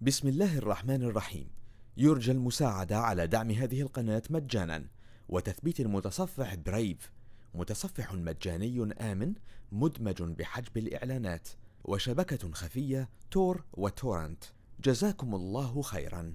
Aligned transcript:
بسم 0.00 0.28
الله 0.28 0.58
الرحمن 0.58 1.02
الرحيم. 1.02 1.48
يرجى 1.96 2.32
المساعدة 2.32 2.98
على 2.98 3.26
دعم 3.26 3.50
هذه 3.50 3.80
القناة 3.80 4.22
مجانا. 4.30 4.84
وتثبيت 5.28 5.80
المتصفح 5.80 6.54
برايف 6.54 7.12
متصفح 7.54 8.12
مجاني 8.12 8.94
آمن 9.00 9.32
مدمج 9.72 10.22
بحجب 10.22 10.76
الإعلانات. 10.76 11.48
وشبكة 11.84 12.52
خفية 12.52 13.08
تور 13.30 13.64
وتورنت. 13.72 14.44
جزاكم 14.84 15.34
الله 15.34 15.82
خيرا. 15.82 16.34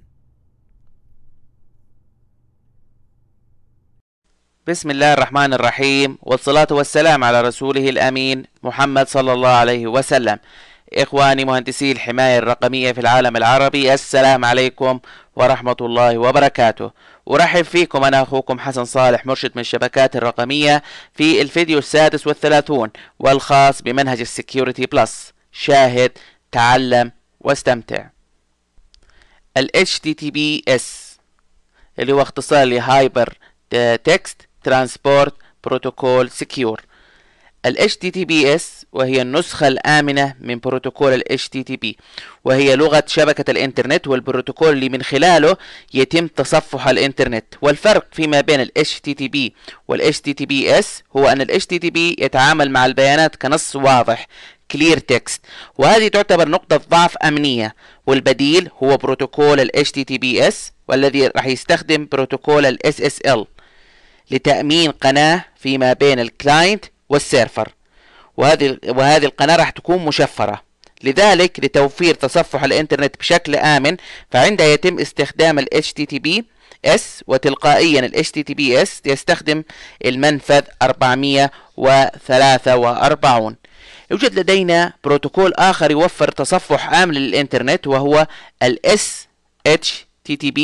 بسم 4.67 4.91
الله 4.91 5.13
الرحمن 5.13 5.53
الرحيم. 5.53 6.17
والصلاة 6.21 6.67
والسلام 6.71 7.23
على 7.23 7.41
رسوله 7.41 7.89
الأمين 7.89 8.43
محمد 8.63 9.07
صلى 9.07 9.33
الله 9.33 9.49
عليه 9.49 9.87
وسلم. 9.87 10.39
إخواني 10.93 11.45
مهندسي 11.45 11.91
الحماية 11.91 12.37
الرقمية 12.37 12.91
في 12.91 13.01
العالم 13.01 13.37
العربي 13.37 13.93
السلام 13.93 14.45
عليكم 14.45 14.99
ورحمة 15.35 15.75
الله 15.81 16.17
وبركاته. 16.17 16.91
أرحب 17.31 17.61
فيكم 17.61 18.03
أنا 18.03 18.21
أخوكم 18.21 18.59
حسن 18.59 18.85
صالح 18.85 19.25
مرشد 19.25 19.51
من 19.55 19.61
الشبكات 19.61 20.15
الرقمية 20.15 20.83
في 21.13 21.41
الفيديو 21.41 21.77
السادس 21.77 22.27
والثلاثون 22.27 22.89
والخاص 23.19 23.81
بمنهج 23.81 24.19
ال 24.19 24.27
Security 24.27 24.85
Plus. 24.85 25.33
شاهد 25.51 26.11
تعلم 26.51 27.11
واستمتع. 27.39 28.05
ال 29.57 29.69
HTTPS 29.75 30.83
اللي 31.99 32.13
هو 32.13 32.21
اختصار 32.21 32.63
ل 32.63 33.37
Hypertext 34.03 34.47
Transport 34.63 35.33
Protocol 35.63 36.29
Secure. 36.29 36.81
ال 37.65 37.77
HTTPS 37.91 38.61
وهي 38.91 39.21
النسخة 39.21 39.67
الآمنة 39.67 40.35
من 40.39 40.59
بروتوكول 40.59 41.13
ال 41.13 41.39
HTTP 41.39 41.87
وهي 42.45 42.75
لغة 42.75 43.03
شبكة 43.07 43.51
الإنترنت 43.51 44.07
والبروتوكول 44.07 44.69
اللي 44.69 44.89
من 44.89 45.03
خلاله 45.03 45.57
يتم 45.93 46.27
تصفح 46.27 46.87
الإنترنت. 46.87 47.45
والفرق 47.61 48.05
فيما 48.11 48.41
بين 48.41 48.61
ال 48.61 48.71
HTTP 48.79 49.37
وال 49.87 50.13
HTTPS 50.13 50.85
هو 51.17 51.27
أن 51.27 51.41
ال 51.41 51.61
HTTP 51.61 51.97
يتعامل 51.97 52.71
مع 52.71 52.85
البيانات 52.85 53.35
كنص 53.35 53.75
واضح 53.75 54.27
clear 54.71 54.97
text 54.99 55.41
وهذه 55.77 56.07
تعتبر 56.07 56.49
نقطة 56.49 56.77
ضعف 56.89 57.17
أمنية. 57.17 57.75
والبديل 58.07 58.69
هو 58.83 58.97
بروتوكول 58.97 59.59
ال 59.59 59.69
HTTPS 59.87 60.55
والذي 60.87 61.27
راح 61.27 61.45
يستخدم 61.45 62.07
بروتوكول 62.11 62.65
ال 62.65 62.77
SSL 62.87 63.45
لتأمين 64.31 64.91
قناة 64.91 65.45
فيما 65.55 65.93
بين 65.93 66.19
ال 66.19 66.29
client 66.29 66.85
وال 67.11 67.24
server. 67.24 67.69
وهذه 68.37 68.77
وهذه 68.87 69.25
القناة 69.25 69.55
راح 69.55 69.69
تكون 69.69 70.05
مشفرة. 70.05 70.61
لذلك 71.03 71.59
لتوفير 71.65 72.15
تصفح 72.15 72.63
الإنترنت 72.63 73.19
بشكل 73.19 73.55
آمن 73.55 73.97
فعندها 74.31 74.65
يتم 74.67 74.99
استخدام 74.99 75.59
ال 75.59 75.67
HTTPS 75.75 77.01
وتلقائيا 77.27 77.99
ال 77.99 78.25
HTTPS 78.25 78.89
يستخدم 79.05 79.63
المنفذ 80.05 80.61
443 80.81 83.55
يوجد 84.11 84.39
لدينا 84.39 84.93
بروتوكول 85.03 85.53
آخر 85.53 85.91
يوفر 85.91 86.31
تصفح 86.31 86.93
آمن 86.93 87.13
للإنترنت 87.13 87.87
وهو 87.87 88.27
ال 88.63 88.79
SHTTP 88.87 90.59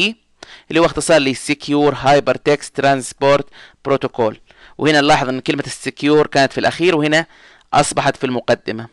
اللي 0.69 0.79
هو 0.79 0.85
اختصار 0.85 1.21
ل 1.21 1.35
Secure 1.35 1.93
Hypertext 1.93 2.81
Transport 2.81 3.43
Protocol 3.89 4.33
وهنا 4.77 5.01
نلاحظ 5.01 5.29
إن 5.29 5.39
كلمة 5.39 5.63
السكيور 5.67 6.27
كانت 6.27 6.51
في 6.51 6.57
الأخير 6.57 6.95
وهنا 6.95 7.25
أصبحت 7.73 8.17
في 8.17 8.23
المقدمة. 8.23 8.87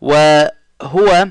وهو 0.00 1.28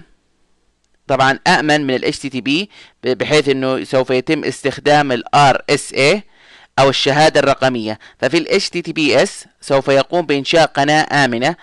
طبعا 1.08 1.40
آمن 1.48 1.88
من 1.88 1.96
ال 1.96 2.14
HTTP 2.14 2.68
بحيث 3.04 3.50
إنه 3.50 3.84
سوف 3.84 4.10
يتم 4.10 4.44
استخدام 4.44 5.12
ال 5.12 5.24
RSA 5.36 6.20
أو 6.80 6.90
الشهادة 6.90 7.40
الرقمية. 7.40 8.00
ففي 8.20 8.38
ال 8.38 8.62
HTTPS 8.62 9.30
سوف 9.62 9.88
يقوم 9.88 10.26
بإنشاء 10.26 10.66
قناة 10.66 11.26
آمنة 11.26 11.56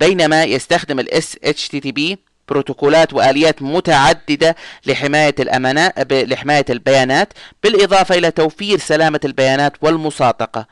بينما 0.00 0.44
يستخدم 0.44 1.00
ال 1.00 1.08
SHTTP 1.22 2.16
بروتوكولات 2.48 3.12
وآليات 3.12 3.62
متعددة 3.62 4.56
لحماية 4.86 5.34
الامانات 5.40 6.12
لحماية 6.12 6.64
البيانات 6.70 7.32
بالإضافة 7.62 8.14
إلى 8.14 8.30
توفير 8.30 8.78
سلامة 8.78 9.20
البيانات 9.24 9.72
والمصادقة. 9.82 10.66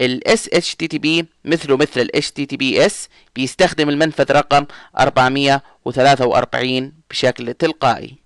ال 0.00 0.20
SHTTP 0.28 1.24
مثله 1.44 1.76
مثل 1.76 2.00
ال 2.00 2.10
HTTPS 2.22 2.94
بيستخدم 3.36 3.88
المنفذ 3.88 4.32
رقم 4.32 4.66
443 4.98 6.92
بشكل 7.10 7.54
تلقائي. 7.54 8.16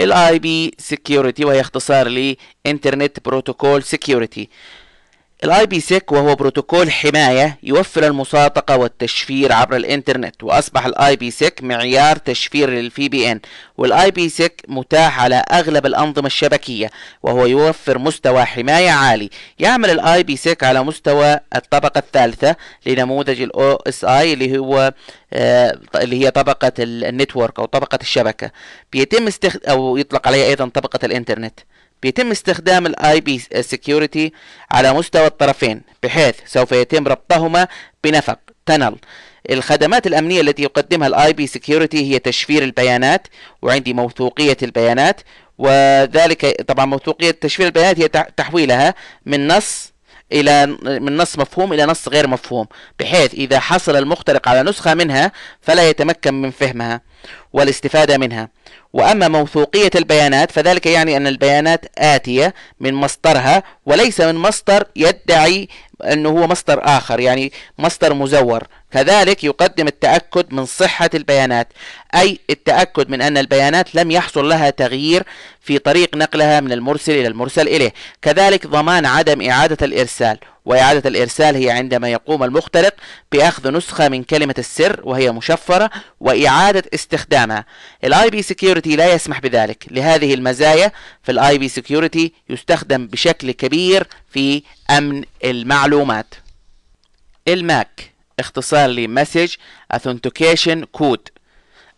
ال 0.00 0.12
IP 0.12 0.70
Security 0.94 1.44
وهي 1.44 1.60
اختصار 1.60 2.08
ل 2.08 2.36
Internet 2.68 3.30
Protocol 3.30 3.82
Security. 3.82 4.46
ال 5.44 5.66
IPSec 5.66 6.12
وهو 6.12 6.34
بروتوكول 6.34 6.90
حماية 6.92 7.58
يوفر 7.62 8.06
المصادقة 8.06 8.76
والتشفير 8.76 9.52
عبر 9.52 9.76
الإنترنت 9.76 10.44
وأصبح 10.44 10.86
ال 10.86 11.16
IPSec 11.16 11.62
معيار 11.62 12.16
تشفير 12.16 12.70
لل 12.70 13.08
VPN 13.08 13.40
وال 13.76 14.10
IPSec 14.10 14.62
متاح 14.68 15.20
على 15.22 15.34
أغلب 15.52 15.86
الأنظمة 15.86 16.26
الشبكية 16.26 16.90
وهو 17.22 17.46
يوفر 17.46 17.98
مستوى 17.98 18.44
حماية 18.44 18.90
عالي. 18.90 19.30
يعمل 19.58 19.90
ال 19.90 20.22
IPSec 20.22 20.64
على 20.64 20.84
مستوى 20.84 21.38
الطبقة 21.56 21.98
الثالثة 21.98 22.56
لنموذج 22.86 23.42
ال 23.42 23.74
OSI 23.74 24.32
اللي 24.32 24.58
هو 24.58 24.92
آه 25.32 25.78
اللي 25.94 26.24
هي 26.24 26.30
طبقة 26.30 26.72
ال 26.78 26.88
network 26.88 27.58
أو 27.58 27.64
طبقة 27.64 27.98
الشبكة. 28.00 28.50
بيتم 28.92 29.26
استخد... 29.26 29.64
أو 29.64 29.96
يطلق 29.96 30.28
عليها 30.28 30.46
أيضا 30.46 30.68
طبقة 30.68 30.98
الإنترنت. 31.04 31.60
بيتم 32.02 32.30
استخدام 32.30 32.86
ال 32.86 33.20
IP 33.20 33.38
Security 33.60 34.32
على 34.70 34.92
مستوى 34.92 35.26
الطرفين 35.26 35.82
بحيث 36.02 36.34
سوف 36.46 36.72
يتم 36.72 37.08
ربطهما 37.08 37.68
بنفق 38.04 38.38
tunnel 38.66 38.96
الخدمات 39.50 40.06
الأمنية 40.06 40.40
التي 40.40 40.62
يقدمها 40.62 41.08
ال 41.08 41.32
IP 41.32 41.46
Security 41.46 42.14
هي 42.14 42.18
تشفير 42.18 42.62
البيانات 42.62 43.26
وعندي 43.62 43.92
موثوقية 43.92 44.56
البيانات 44.62 45.20
وذلك 45.58 46.62
طبعا 46.62 46.84
موثوقية 46.86 47.30
تشفير 47.30 47.66
البيانات 47.66 48.00
هي 48.00 48.08
تحويلها 48.36 48.94
من 49.26 49.48
نص 49.48 49.92
إلى 50.32 50.66
من 50.82 51.16
نص 51.16 51.38
مفهوم 51.38 51.72
إلى 51.72 51.86
نص 51.86 52.08
غير 52.08 52.26
مفهوم 52.26 52.66
بحيث 53.00 53.34
إذا 53.34 53.60
حصل 53.60 53.96
المخترق 53.96 54.48
على 54.48 54.62
نسخة 54.62 54.94
منها 54.94 55.32
فلا 55.60 55.88
يتمكن 55.88 56.34
من 56.34 56.50
فهمها 56.50 57.00
والاستفادة 57.52 58.18
منها. 58.18 58.48
وأما 58.92 59.28
موثوقية 59.28 59.90
البيانات 59.94 60.50
فذلك 60.50 60.86
يعني 60.86 61.16
أن 61.16 61.26
البيانات 61.26 61.84
آتية 61.98 62.54
من 62.80 62.94
مصدرها 62.94 63.62
وليس 63.86 64.20
من 64.20 64.34
مصدر 64.34 64.84
يدعي 64.96 65.68
أنه 66.04 66.28
هو 66.28 66.46
مصدر 66.46 66.80
آخر 66.84 67.20
يعني 67.20 67.52
مصدر 67.78 68.14
مزور. 68.14 68.64
كذلك 68.92 69.44
يقدم 69.44 69.86
التأكد 69.86 70.54
من 70.54 70.66
صحة 70.66 71.10
البيانات 71.14 71.68
أي 72.14 72.38
التأكد 72.50 73.10
من 73.10 73.22
أن 73.22 73.38
البيانات 73.38 73.94
لم 73.94 74.10
يحصل 74.10 74.48
لها 74.48 74.70
تغيير 74.70 75.22
في 75.60 75.78
طريق 75.78 76.16
نقلها 76.16 76.60
من 76.60 76.72
المرسل 76.72 77.12
إلى 77.12 77.26
المرسل 77.26 77.68
إليه. 77.68 77.92
كذلك 78.22 78.66
ضمان 78.66 79.06
عدم 79.06 79.50
إعادة 79.50 79.86
الإرسال 79.86 80.38
وإعادة 80.64 81.08
الإرسال 81.08 81.56
هي 81.56 81.70
عندما 81.70 82.08
يقوم 82.08 82.44
المخترق 82.44 82.94
بأخذ 83.32 83.70
نسخة 83.70 84.08
من 84.08 84.22
كلمة 84.22 84.54
السر 84.58 85.00
وهي 85.04 85.32
مشفرة 85.32 85.90
وإعادة 86.20 86.82
استخدامها. 86.94 87.64
ال 88.04 88.30
IP 88.30 88.42
Security 88.42 88.96
لا 88.96 89.12
يسمح 89.12 89.40
بذلك 89.40 89.84
لهذه 89.90 90.34
المزايا 90.34 90.92
في 91.22 91.32
ال 91.32 91.58
IP 91.58 91.68
Security 91.68 92.32
يستخدم 92.50 93.06
بشكل 93.06 93.50
كبير 93.50 94.06
في 94.30 94.62
أمن 94.90 95.24
المعلومات. 95.44 96.34
ال 97.48 97.65
MAC 97.65 98.17
اختصار 98.40 98.88
ل 98.88 98.96
Message 98.96 99.54
Authentication 99.94 100.84
Code 100.92 101.28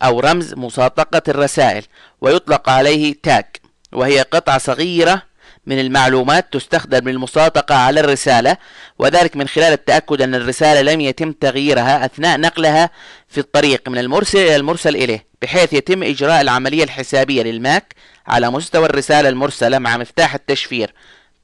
أو 0.02 0.20
رمز 0.20 0.54
مصادقة 0.54 1.22
الرسائل 1.28 1.84
ويطلق 2.20 2.68
عليه 2.68 3.14
tag 3.22 3.44
وهي 3.92 4.20
قطعة 4.20 4.58
صغيرة 4.58 5.22
من 5.66 5.78
المعلومات 5.78 6.52
تستخدم 6.52 7.08
للمصادقة 7.08 7.74
على 7.74 8.00
الرسالة 8.00 8.56
وذلك 8.98 9.36
من 9.36 9.48
خلال 9.48 9.72
التأكد 9.72 10.22
أن 10.22 10.34
الرسالة 10.34 10.92
لم 10.92 11.00
يتم 11.00 11.32
تغييرها 11.32 12.04
أثناء 12.04 12.40
نقلها 12.40 12.90
في 13.28 13.38
الطريق 13.38 13.88
من 13.88 13.98
المرسل 13.98 14.38
إلى 14.38 14.56
المرسل 14.56 14.96
إليه 14.96 15.26
بحيث 15.42 15.72
يتم 15.72 16.02
إجراء 16.02 16.40
العملية 16.40 16.84
الحسابية 16.84 17.42
لل 17.42 17.63
MAC 17.63 17.94
على 18.26 18.50
مستوى 18.50 18.86
الرسالة 18.86 19.28
المرسلة 19.28 19.78
مع 19.78 19.96
مفتاح 19.96 20.34
التشفير. 20.34 20.94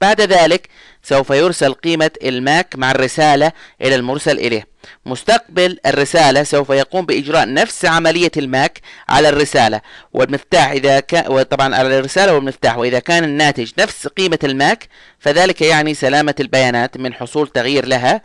بعد 0.01 0.21
ذلك 0.21 0.69
سوف 1.03 1.31
يرسل 1.31 1.73
قيمة 1.73 2.11
ال 2.23 2.36
MAC 2.36 2.75
مع 2.77 2.91
الرسالة 2.91 3.53
إلى 3.83 3.95
المرسل 3.95 4.39
إليه. 4.39 4.67
مستقبل 5.07 5.79
الرسالة 5.87 6.43
سوف 6.43 6.71
يقوم 6.71 7.07
بإجراء 7.07 7.53
نفس 7.53 7.85
عملية 7.85 8.31
ال 8.37 8.48
MAC 8.48 8.81
على 9.09 9.29
الرسالة. 9.29 9.81
والمفتاح 10.13 10.71
إذا 10.71 11.01
كان 11.01 11.33
وطبعا 11.33 11.75
على 11.75 11.99
الرسالة 11.99 12.35
والمفتاح. 12.35 12.79
وإذا 12.79 12.99
كان 12.99 13.25
الناتج 13.25 13.71
نفس 13.79 14.07
قيمة 14.07 14.39
ال 14.45 14.56
MAC 14.56 14.89
فذلك 15.19 15.63
يعني 15.63 15.95
سلامة 15.95 16.35
البيانات 16.41 16.97
من 16.97 17.15
حصول 17.15 17.49
تغيير 17.49 17.87
لها 17.87 18.23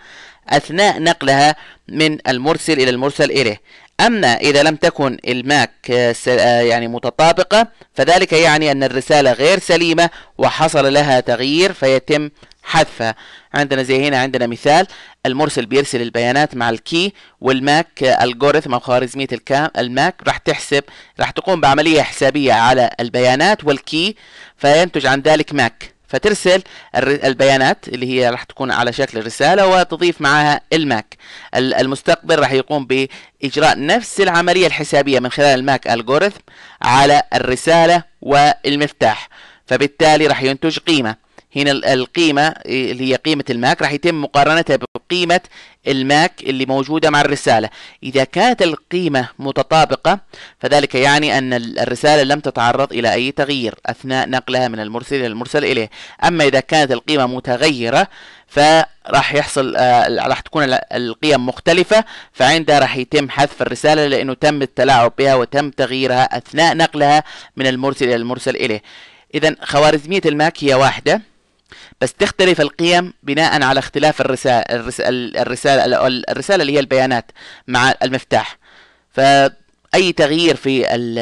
أثناء 0.49 0.99
نقلها 0.99 1.55
من 1.87 2.17
المرسل 2.27 2.73
إلى 2.73 2.89
المرسل 2.89 3.31
إليه. 3.31 3.61
أما 4.05 4.33
إذا 4.33 4.63
لم 4.63 4.75
تكن 4.75 5.17
ال 5.27 5.43
MAC 5.43 5.91
آه، 5.91 6.15
آه، 6.27 6.61
يعني 6.61 6.87
متطابقة 6.87 7.67
فذلك 7.93 8.33
يعني 8.33 8.71
أن 8.71 8.83
الرسالة 8.83 9.31
غير 9.31 9.59
سليمة 9.59 10.09
وحصل 10.37 10.93
لها 10.93 11.19
تغيير 11.19 11.73
فيتم 11.73 12.29
حذفها. 12.63 13.15
عندنا 13.53 13.83
زي 13.83 14.07
هنا 14.07 14.17
عندنا 14.17 14.47
مثال 14.47 14.87
المرسل 15.25 15.65
بيرسل 15.65 16.01
البيانات 16.01 16.55
مع 16.55 16.69
ال 16.69 16.80
key 16.80 17.13
وال 17.41 17.66
MAC 17.66 18.03
algorithm 18.03 18.73
أو 18.73 18.79
خوارزمية 18.79 19.27
ال 19.77 19.87
MAC 19.87 20.15
راح 20.27 20.37
تحسب 20.37 20.83
راح 21.19 21.31
تقوم 21.31 21.61
بعملية 21.61 22.01
حسابية 22.01 22.53
على 22.53 22.89
البيانات 22.99 23.63
وال 23.63 23.84
key 23.84 24.15
فينتج 24.57 25.05
عن 25.05 25.21
ذلك 25.21 25.53
MAC. 25.53 25.93
فترسل 26.11 26.61
البيانات 26.97 27.87
اللي 27.87 28.05
هي 28.09 28.29
راح 28.29 28.43
تكون 28.43 28.71
على 28.71 28.93
شكل 28.93 29.25
رسالة 29.25 29.67
وتضيف 29.67 30.21
معها 30.21 30.61
ال 30.73 30.82
MAC. 30.82 31.17
ال- 31.55 31.73
المستقبل 31.73 32.39
راح 32.39 32.51
يقوم 32.51 32.85
بإجراء 32.85 33.85
نفس 33.85 34.21
العملية 34.21 34.67
الحسابية 34.67 35.19
من 35.19 35.29
خلال 35.31 35.59
ال 35.59 35.66
MAC 35.66 35.87
algorithm 35.87 36.39
على 36.81 37.21
الرسالة 37.33 38.03
والمفتاح. 38.21 39.29
فبالتالي 39.65 40.27
راح 40.27 40.43
ينتج 40.43 40.79
قيمة. 40.79 41.15
هنا 41.55 41.71
ال- 41.71 41.85
القيمة 41.85 42.47
اللي 42.65 43.11
هي 43.11 43.15
قيمة 43.15 43.43
ال 43.49 43.57
MAC 43.57 43.81
راح 43.81 43.91
يتم 43.91 44.21
مقارنتها 44.21 44.75
بقيمة 45.11 45.41
ال 45.87 45.98
MAC 45.98 46.31
اللي 46.43 46.65
موجودة 46.65 47.09
مع 47.09 47.21
الرسالة. 47.21 47.69
إذا 48.03 48.23
كانت 48.23 48.61
القيمة 48.61 49.27
متطابقة 49.39 50.19
فذلك 50.59 50.95
يعني 50.95 51.37
أن 51.37 51.53
ال- 51.53 51.79
الرسالة 51.79 52.23
لم 52.23 52.39
تتعرض 52.39 52.93
إلى 52.93 53.13
أي 53.13 53.31
تغيير 53.31 53.75
أثناء 53.85 54.29
نقلها 54.29 54.67
من 54.67 54.79
المرسل 54.79 55.15
إلى 55.15 55.27
المرسل 55.27 55.65
إليه. 55.65 55.89
أما 56.23 56.43
إذا 56.43 56.59
كانت 56.59 56.91
القيمة 56.91 57.25
متغيرة 57.27 58.07
فراح 58.47 59.33
يحصل 59.33 59.75
آه، 59.75 60.27
راح 60.27 60.39
تكون 60.39 60.63
ال- 60.63 60.93
القيم 60.93 61.45
مختلفة 61.45 62.03
فعندها 62.33 62.79
راح 62.79 62.97
يتم 62.97 63.29
حذف 63.29 63.61
الرسالة 63.61 64.07
لأنه 64.07 64.33
تم 64.33 64.61
التلاعب 64.61 65.13
بها 65.19 65.35
وتم 65.35 65.69
تغييرها 65.69 66.37
أثناء 66.37 66.75
نقلها 66.75 67.23
من 67.57 67.67
المرسل 67.67 68.05
إلى 68.05 68.15
المرسل 68.15 68.55
إليه. 68.55 68.81
إذا 69.35 69.55
خوارزمية 69.63 70.21
الماك 70.25 70.63
هي 70.63 70.73
واحدة. 70.73 71.21
بس 72.01 72.13
تختلف 72.13 72.61
القيم 72.61 73.13
بناء 73.23 73.63
على 73.63 73.79
اختلاف 73.79 74.21
الرسالة 74.21 74.63
الرسالة 75.41 76.07
الرسالة, 76.31 76.61
اللي 76.61 76.73
هي 76.75 76.79
البيانات 76.79 77.31
مع 77.67 77.93
المفتاح 78.03 78.57
فأي 79.09 80.11
تغيير 80.17 80.55
في 80.55 80.95
ال- 80.95 81.19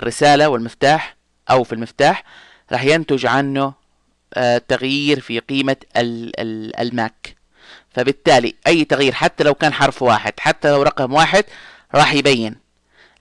الرسالة 0.00 0.48
والمفتاح 0.48 1.16
أو 1.50 1.64
في 1.64 1.72
المفتاح 1.72 2.24
راح 2.72 2.84
ينتج 2.84 3.26
عنه 3.26 3.72
آه، 4.34 4.58
تغيير 4.68 5.20
في 5.20 5.38
قيمة 5.38 5.76
ال- 5.96 6.40
ال- 6.40 6.80
ال 6.80 6.94
MAC 6.94 7.34
فبالتالي 7.90 8.54
أي 8.66 8.84
تغيير 8.84 9.12
حتى 9.12 9.44
لو 9.44 9.54
كان 9.54 9.72
حرف 9.72 10.02
واحد 10.02 10.32
حتى 10.38 10.70
لو 10.70 10.82
رقم 10.82 11.12
واحد 11.12 11.44
راح 11.94 12.12
يبين 12.12 12.56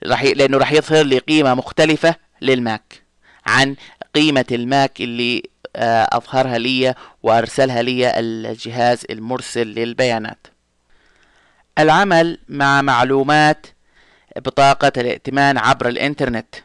راح. 0.06 0.24
لأنه 0.24 0.58
راح 0.58 0.72
يظهر 0.72 1.06
لي 1.06 1.18
قيمة 1.18 1.54
مختلفة 1.54 2.16
لل 2.42 2.66
MAC 2.66 3.02
عن 3.46 3.76
قيمة 4.16 4.46
ال 4.52 4.64
MAC 4.64 5.02
اللي 5.02 5.44
أظهرها 5.76 6.58
لي 6.58 6.96
وأرسلها 7.24 7.82
لي 7.82 8.20
الجهاز 8.20 9.06
المرسل 9.10 9.68
للبيانات. 9.68 10.48
العمل 11.80 12.40
مع 12.50 12.82
معلومات 12.82 13.68
بطاقة 14.38 14.92
الائتمان 14.98 15.58
عبر 15.58 15.88
الإنترنت. 15.88 16.56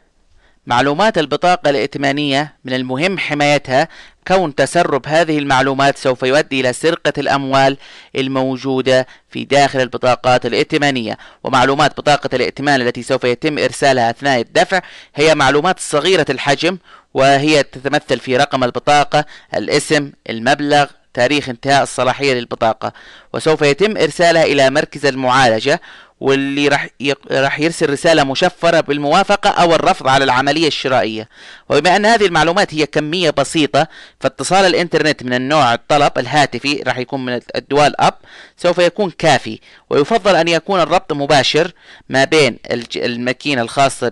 معلومات 0.67 1.17
البطاقة 1.17 1.69
الائتمانية 1.69 2.53
من 2.65 2.73
المهم 2.73 3.17
حمايتها 3.17 3.87
كون 4.27 4.55
تسرب 4.55 5.07
هذه 5.07 5.37
المعلومات 5.37 5.97
سوف 5.97 6.23
يؤدي 6.23 6.61
إلى 6.61 6.73
سرقة 6.73 7.13
الأموال 7.17 7.77
الموجودة 8.15 9.07
في 9.29 9.45
داخل 9.45 9.81
البطاقات 9.81 10.45
الائتمانية. 10.45 11.17
ومعلومات 11.43 11.97
بطاقة 11.97 12.29
الائتمان 12.33 12.81
التي 12.81 13.03
سوف 13.03 13.23
يتم 13.23 13.59
إرسالها 13.59 14.09
أثناء 14.09 14.41
الدفع 14.41 14.81
هي 15.15 15.35
معلومات 15.35 15.79
صغيرة 15.79 16.25
الحجم 16.29 16.77
وهي 17.13 17.63
تتمثل 17.63 18.19
في 18.19 18.37
رقم 18.37 18.63
البطاقة 18.63 19.25
الاسم 19.55 20.11
المبلغ 20.29 20.85
تاريخ 21.13 21.49
انتهاء 21.49 21.83
الصلاحية 21.83 22.33
للبطاقة. 22.33 22.93
وسوف 23.33 23.61
يتم 23.61 23.97
إرسالها 23.97 24.43
إلى 24.43 24.69
مركز 24.69 25.05
المعالجة 25.05 25.81
واللي 26.19 26.67
راح 26.67 26.87
راح 27.31 27.59
يرسل 27.59 27.89
رسالة 27.89 28.23
مشفرة 28.23 28.79
بالموافقة 28.79 29.49
أو 29.49 29.75
الرفض 29.75 30.07
على 30.07 30.23
العملية 30.23 30.67
الشرائية. 30.67 31.29
وبما 31.69 31.95
أن 31.95 32.05
هذه 32.05 32.25
المعلومات 32.25 32.73
هي 32.73 32.85
كمية 32.85 33.29
بسيطة 33.29 33.87
فاتصال 34.19 34.65
الإنترنت 34.65 35.23
من 35.23 35.33
النوع 35.33 35.73
الطلب 35.73 36.11
الهاتفي 36.17 36.83
راح 36.87 36.97
يكون 36.97 37.25
من 37.25 37.39
الدوال 37.55 38.01
أب 38.01 38.13
سوف 38.57 38.77
يكون 38.77 39.11
كافي. 39.11 39.59
ويفضل 39.89 40.35
أن 40.35 40.47
يكون 40.47 40.79
الربط 40.79 41.13
مباشر 41.13 41.71
ما 42.09 42.23
بين 42.23 42.59
الماكينة 42.95 43.61
الخاصة 43.61 44.09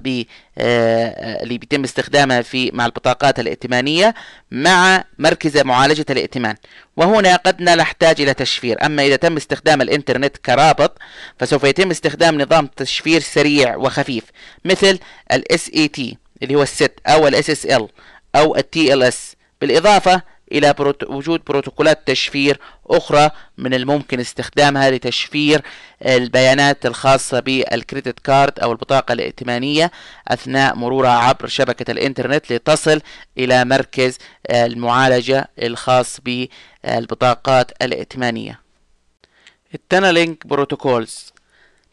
اللي 0.57 1.57
بيتم 1.57 1.83
استخدامها 1.83 2.41
في 2.41 2.71
مع 2.73 2.85
البطاقات 2.85 3.39
الائتمانية 3.39 4.13
مع 4.51 5.03
مركز 5.17 5.57
معالجة 5.57 6.05
الائتمان. 6.09 6.55
وهنا 6.97 7.35
قد 7.35 7.61
نحتاج 7.61 8.21
إلى 8.21 8.33
تشفير. 8.33 8.85
أما 8.85 9.05
إذا 9.05 9.15
تم 9.15 9.37
استخدام 9.37 9.81
الإنترنت 9.81 10.37
كرابط 10.37 10.97
فسوف 11.39 11.63
يتم 11.63 11.91
استخدام 11.91 12.41
نظام 12.41 12.67
تشفير 12.67 13.21
سريع 13.21 13.75
وخفيف 13.75 14.23
مثل 14.65 14.99
ال 15.33 15.43
SET 15.53 16.15
اللي 16.43 16.55
هو 16.55 16.61
ال 16.61 16.69
SET 16.69 16.91
أو 17.07 17.27
ال 17.27 17.43
SSL 17.43 17.83
أو 18.35 18.55
ال 18.55 18.63
TLS 18.75 19.15
بالإضافة 19.61 20.21
إلى 20.51 20.73
بروت... 20.73 21.03
وجود 21.03 21.41
بروتوكولات 21.47 22.07
تشفير 22.07 22.59
أخرى 22.87 23.29
من 23.57 23.73
الممكن 23.73 24.19
استخدامها 24.19 24.91
لتشفير 24.91 25.61
البيانات 26.05 26.85
الخاصة 26.85 27.39
بال 27.39 27.59
credit 27.59 28.19
card 28.19 28.59
أو 28.59 28.71
البطاقة 28.71 29.13
الائتمانية 29.13 29.91
أثناء 30.27 30.75
مرورها 30.75 31.09
عبر 31.17 31.47
شبكة 31.47 31.91
الإنترنت 31.91 32.53
لتصل 32.53 33.01
إلى 33.37 33.65
مركز 33.65 34.17
المعالجة 34.51 35.47
الخاص 35.59 36.19
بالبطاقات 36.21 37.71
الائتمانية. 37.81 38.59
ال 39.73 39.81
tunneling 39.81 40.47
protocols 40.47 41.33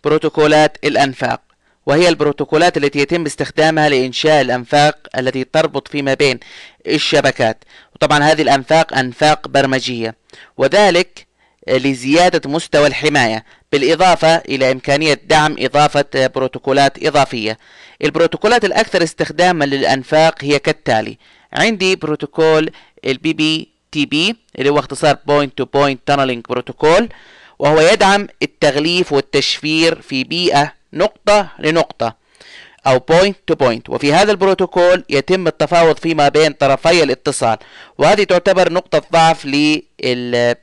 بروتوكولات 0.04 0.78
الأنفاق 0.84 1.40
وهي 1.86 2.08
البروتوكولات 2.08 2.76
التي 2.76 2.98
يتم 2.98 3.26
استخدامها 3.26 3.88
لإنشاء 3.88 4.40
الأنفاق 4.40 4.98
التي 5.18 5.44
تربط 5.44 5.88
فيما 5.88 6.14
بين 6.14 6.40
الشبكات. 6.86 7.64
وطبعا 7.94 8.18
هذه 8.24 8.42
الأنفاق 8.42 8.98
أنفاق 8.98 9.48
برمجية 9.48 10.14
وذلك 10.56 11.26
لزيادة 11.68 12.50
مستوى 12.50 12.86
الحماية 12.86 13.44
بالإضافة 13.72 14.36
إلى 14.36 14.72
إمكانية 14.72 15.20
دعم 15.28 15.56
إضافة 15.58 16.04
بروتوكولات 16.14 17.06
إضافية. 17.06 17.58
البروتوكولات 18.04 18.64
الأكثر 18.64 19.02
استخداما 19.02 19.64
للأنفاق 19.64 20.44
هي 20.44 20.58
كالتالي 20.58 21.18
عندي 21.52 21.96
بروتوكول 21.96 22.70
ال 23.04 23.32
PPTP 23.32 24.36
اللي 24.58 24.70
هو 24.70 24.78
اختصار 24.78 25.16
Point-to-Point 25.26 26.00
Tunneling 26.06 26.44
Protocol 26.48 27.08
وهو 27.58 27.80
يدعم 27.80 28.28
التغليف 28.42 29.12
والتشفير 29.12 30.00
في 30.00 30.24
بيئة 30.24 30.72
نقطة 30.92 31.48
لنقطة. 31.58 32.23
أو 32.86 32.98
point 32.98 33.36
to 33.46 33.54
point 33.54 33.90
وفي 33.90 34.12
هذا 34.12 34.30
البروتوكول 34.32 35.04
يتم 35.10 35.46
التفاوض 35.46 35.96
فيما 35.98 36.28
بين 36.28 36.52
طرفي 36.52 37.02
الاتصال. 37.02 37.58
وهذه 37.98 38.24
تعتبر 38.24 38.72
نقطة 38.72 39.02
ضعف 39.12 39.44
لل 39.44 40.54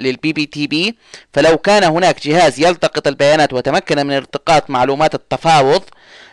لل 0.00 0.32
PPTP 0.32 0.98
فلو 1.32 1.58
كان 1.58 1.84
هناك 1.84 2.26
جهاز 2.26 2.60
يلتقط 2.60 3.06
البيانات 3.06 3.52
وتمكن 3.52 4.06
من 4.06 4.16
التقاط 4.16 4.70
معلومات 4.70 5.14
التفاوض 5.14 5.82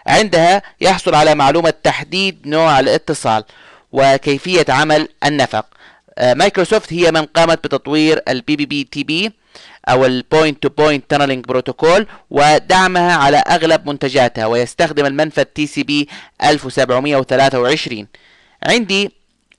عندها 0.08 0.62
يحصل 0.82 1.16
على 1.16 1.36
معلومة 1.36 1.74
تحديد 1.84 2.48
نوع 2.48 2.80
الاتصال 2.80 3.44
وكيفية 3.92 4.66
عمل 4.70 5.08
النفق. 5.26 5.66
آه، 6.18 6.34
مايكروسوفت 6.34 6.94
هي 6.94 7.12
من 7.12 7.22
قامت 7.26 7.64
بتطوير 7.64 8.22
ال 8.28 8.42
P 8.42 8.56
PPTP 8.56 9.32
أو 9.90 10.06
ال 10.06 10.64
Point-to-Point 10.64 11.10
Tunneling 11.10 11.46
Protocol 11.46 12.08
ودعمها 12.30 13.16
على 13.16 13.38
أغلب 13.38 13.90
منتجاتها 13.90 14.46
ويستخدم 14.46 15.06
المنفذ 15.06 15.44
TCP 15.44 16.08
1723 16.44 18.08
عندي 18.68 19.12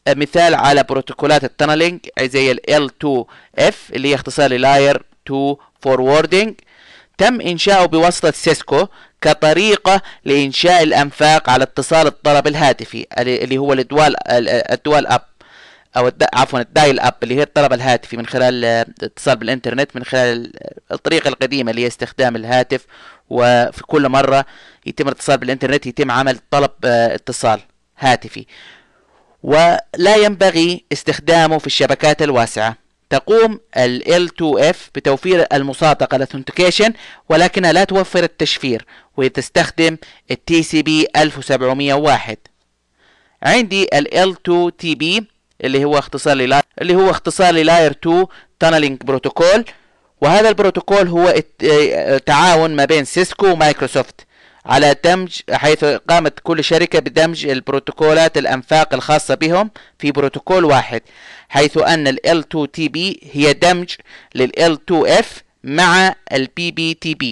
مثال 0.09 0.55
على 0.55 0.83
بروتوكولات 0.83 1.45
ال 1.45 1.50
tunneling 1.50 2.01
زي 2.23 2.51
ال 2.53 2.61
L2F 2.71 3.75
اللي 3.93 4.09
هي 4.09 4.15
اختصار 4.15 4.53
Layer 4.57 5.03
2 5.27 5.57
Forwarding 5.81 6.55
تم 7.19 7.41
إنشاؤه 7.41 7.87
بواسطة 7.87 8.31
سيسكو 8.31 8.87
كطريقة 9.21 10.03
لإنشاء 10.25 10.83
الأنفاق 10.83 11.51
على 11.51 11.63
اتصال 11.65 12.07
الطلب 12.07 12.47
الهاتفي 12.47 13.07
اللي 13.19 13.59
هو 13.59 13.73
ال 13.73 13.81
dial 13.81 14.15
ال 14.73 14.80
dial 14.80 15.07
up. 15.07 15.34
أو 15.97 16.09
الد... 16.09 16.25
عفوا 16.35 16.61
ال 16.61 16.69
dial 16.69 17.01
up 17.01 17.15
اللي 17.23 17.35
هي 17.35 17.43
الطلب 17.43 17.73
الهاتفي 17.73 18.17
من 18.17 18.27
خلال 18.27 18.65
الاتصال 18.65 19.37
بالإنترنت 19.37 19.97
من 19.97 20.05
خلال 20.05 20.53
الطريقة 20.93 21.29
القديمة 21.29 21.71
اللي 21.71 21.83
هي 21.83 21.87
استخدام 21.87 22.37
الهاتف 22.37 22.87
وفي 23.31 23.83
كل 23.87 24.09
مرة 24.09 24.45
يتم 24.87 25.09
الاتصال 25.09 25.39
بالإنترنت 25.39 25.87
يتم 25.87 26.11
عمل 26.11 26.39
طلب 26.51 26.71
اتصال 26.85 27.61
هاتفي. 27.99 28.47
ولا 29.43 30.17
ينبغي 30.17 30.85
استخدامه 30.93 31.59
في 31.59 31.67
الشبكات 31.67 32.23
الواسعة. 32.23 32.77
تقوم 33.11 33.61
ال 33.77 34.29
L2F 34.29 34.77
بتوفير 34.95 35.47
المصادقة 35.53 36.17
ال 36.17 36.22
authentication 36.22 36.93
ولكنها 37.29 37.73
لا 37.73 37.85
توفر 37.85 38.23
التشفير 38.23 38.87
وتستخدم 39.17 39.97
ال 40.31 40.37
TCP 40.51 40.91
1701 41.17 42.37
عندي 43.43 43.89
ال 43.95 44.35
L2TP 44.37 45.25
اللي 45.65 45.85
هو 45.85 45.99
اختصار 45.99 46.35
لل 46.35 46.43
Layer 46.43 46.63
اللي 46.83 46.95
هو 46.95 47.11
اختصار 47.11 47.55
لل 47.55 47.65
Layer 47.65 47.91
2 47.91 48.27
Tunneling 48.61 49.01
Protocol. 49.05 49.65
وهذا 50.21 50.49
البروتوكول 50.49 51.09
هو 51.09 51.35
تعاون 52.27 52.77
ما 52.77 52.85
بين 52.85 53.05
سيسكو 53.05 53.47
ومايكروسوفت 53.47 54.27
على 54.67 54.97
دمج 55.05 55.41
حيث 55.53 55.85
قامت 55.85 56.41
كل 56.43 56.65
شركة 56.65 56.99
بدمج 56.99 57.47
البروتوكولات 57.47 58.39
الأنفاق 58.39 58.95
الخاصة 58.95 59.35
بهم 59.35 59.71
في 59.99 60.13
بروتوكول 60.13 60.65
واحد 60.65 61.03
حيث 61.49 61.79
أن 61.79 62.09
ال 62.09 62.19
L2TP 62.27 62.99
هي 63.33 63.53
دمج 63.53 63.95
لل 64.35 64.53
L2F 64.59 65.25
مع 65.65 66.15
ال 66.33 66.49
PPTP 66.61 67.25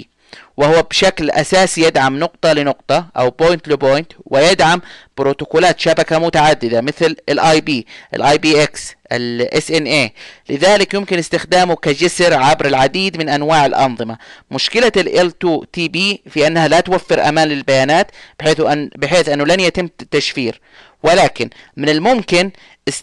وهو 0.57 0.81
بشكل 0.81 1.29
أساسي 1.31 1.81
يدعم 1.81 2.19
نقطة 2.19 2.53
لنقطة 2.53 3.07
أو 3.17 3.29
point 3.29 3.67
ل 3.67 3.74
point 3.74 4.11
ويدعم 4.25 4.81
بروتوكولات 5.17 5.79
شبكة 5.79 6.19
متعددة 6.19 6.81
مثل 6.81 7.15
ال 7.29 7.61
IP 7.61 7.87
ال 8.13 8.37
IPX 8.37 8.93
ال 9.11 9.71
SNA 9.71 10.13
لذلك 10.49 10.93
يمكن 10.93 11.19
استخدامه 11.19 11.75
كجسر 11.75 12.33
عبر 12.33 12.65
العديد 12.65 13.17
من 13.17 13.29
أنواع 13.29 13.65
الأنظمة. 13.65 14.17
مشكلة 14.51 14.91
ال 14.97 15.31
L2TP 15.31 16.21
في 16.29 16.47
أنها 16.47 16.67
لا 16.67 16.79
توفر 16.79 17.29
أمان 17.29 17.47
للبيانات 17.47 18.11
بحيث 18.39 18.59
ان 18.59 18.89
بحيث 18.95 19.29
أنه 19.29 19.45
لن 19.45 19.59
يتم 19.59 19.89
التشفير. 20.01 20.61
ولكن 21.03 21.49
من 21.77 21.89
الممكن 21.89 22.51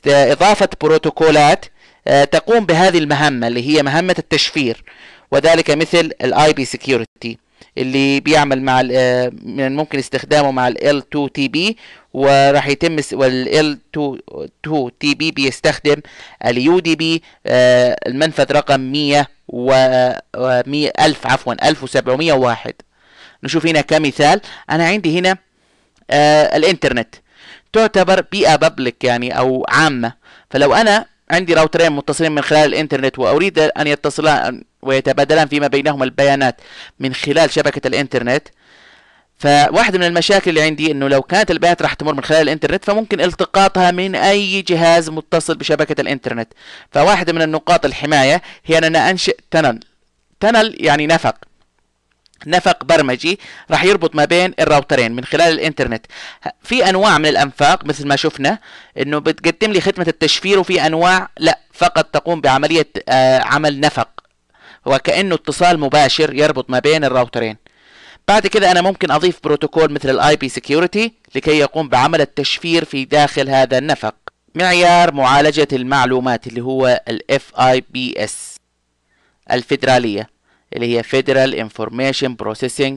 إضافة 0.06 0.68
بروتوكولات 0.80 1.64
آه، 2.08 2.24
تقوم 2.24 2.66
بهذه 2.66 2.98
المهمة 2.98 3.46
اللي 3.46 3.76
هي 3.76 3.82
مهمة 3.82 4.14
التشفير. 4.18 4.84
وذلك 5.30 5.70
مثل 5.70 6.10
ال 6.22 6.52
IP 6.52 6.64
Security 6.64 7.38
اللي 7.78 8.20
بيعمل 8.20 8.62
مع 8.62 8.88
آه، 8.92 9.32
من 9.42 9.60
الممكن 9.60 9.98
استخدامه 9.98 10.50
مع 10.50 10.68
ال 10.68 11.02
L2TP 11.02 11.74
وراح 12.12 12.66
يتم 12.66 12.96
وال 13.12 13.74
L2TP 13.96 15.32
بيستخدم 15.34 15.96
ال 16.46 16.80
UDP 16.80 17.20
آه، 17.46 17.96
المنفذ 18.06 18.52
رقم 18.52 18.80
100 18.80 19.26
و 19.48 19.72
1000 20.34 21.26
عفوا 21.26 21.68
1701 21.68 22.74
نشوف 23.42 23.66
هنا 23.66 23.80
كمثال. 23.80 24.40
أنا 24.70 24.86
عندي 24.86 25.18
هنا 25.18 25.36
آه 26.10 26.56
الإنترنت. 26.56 27.14
تعتبر 27.72 28.20
بيئة 28.32 28.56
بابليك 28.56 29.04
يعني 29.04 29.38
أو 29.38 29.66
عامة. 29.68 30.12
فلو 30.50 30.74
أنا 30.74 31.06
عندي 31.30 31.54
راوترين 31.54 31.92
متصلين 31.92 32.32
من 32.32 32.42
خلال 32.42 32.64
الإنترنت 32.74 33.18
وأريد 33.18 33.58
أن 33.58 33.86
يتصلان 33.86 34.62
ويتبادلان 34.82 35.48
فيما 35.48 35.66
بينهما 35.66 36.04
البيانات 36.04 36.60
من 36.98 37.14
خلال 37.14 37.50
شبكة 37.50 37.88
الإنترنت. 37.88 38.48
فواحدة 39.38 39.98
من 39.98 40.04
المشاكل 40.04 40.50
اللي 40.50 40.62
عندي 40.62 40.90
إنه 40.90 41.08
لو 41.08 41.22
كانت 41.22 41.50
البيانات 41.50 41.82
راح 41.82 41.94
تمر 41.94 42.14
من 42.14 42.24
خلال 42.24 42.42
الإنترنت 42.42 42.84
فممكن 42.84 43.20
التقاطها 43.20 43.90
من 43.90 44.14
أي 44.14 44.62
جهاز 44.62 45.10
متصل 45.10 45.54
بشبكة 45.54 46.00
الإنترنت. 46.00 46.48
فواحدة 46.92 47.32
من 47.32 47.42
النقاط 47.42 47.84
الحماية 47.84 48.42
هي 48.64 48.78
ان 48.78 48.96
أنشئ 48.96 49.36
تنل. 49.50 49.80
تنل 50.40 50.76
يعني 50.80 51.06
نفق. 51.06 51.34
نفق 52.46 52.84
برمجي 52.84 53.38
راح 53.70 53.84
يربط 53.84 54.14
ما 54.14 54.24
بين 54.24 54.54
ال 54.60 54.66
routerين 54.66 55.12
من 55.12 55.24
خلال 55.24 55.52
الإنترنت. 55.52 56.06
في 56.62 56.88
أنواع 56.88 57.18
من 57.18 57.26
الأنفاق 57.26 57.84
مثل 57.84 58.06
ما 58.08 58.16
شفنا 58.16 58.58
إنه 58.98 59.18
بتقدم 59.18 59.72
لي 59.72 59.80
خدمة 59.80 60.04
التشفير 60.08 60.58
وفي 60.58 60.86
أنواع 60.86 61.28
لا 61.38 61.58
فقط 61.72 62.04
تقوم 62.04 62.40
بعملية 62.40 62.88
آه 63.08 63.38
عمل 63.38 63.80
نفق. 63.80 64.08
وكأنه 64.86 65.34
اتصال 65.34 65.80
مباشر 65.80 66.34
يربط 66.34 66.70
ما 66.70 66.78
بين 66.78 67.04
ال 67.04 67.10
routerين. 67.10 67.56
بعد 68.28 68.46
كده 68.46 68.70
أنا 68.70 68.80
ممكن 68.80 69.10
أضيف 69.10 69.40
بروتوكول 69.44 69.92
مثل 69.92 70.10
ال 70.10 70.36
IP 70.36 70.48
Security 70.48 71.12
لكي 71.34 71.58
يقوم 71.58 71.88
بعمل 71.88 72.20
التشفير 72.20 72.84
في 72.84 73.04
داخل 73.04 73.48
هذا 73.48 73.78
النفق 73.78 74.14
معيار 74.54 75.14
معالجة 75.14 75.68
المعلومات 75.72 76.46
اللي 76.46 76.60
هو 76.60 77.02
ال 77.08 77.20
FIPS 77.32 78.32
الفيدرالية 79.52 80.30
اللي 80.76 80.98
هي 80.98 81.02
Federal 81.02 81.68
Information 81.68 82.30
Processing 82.44 82.96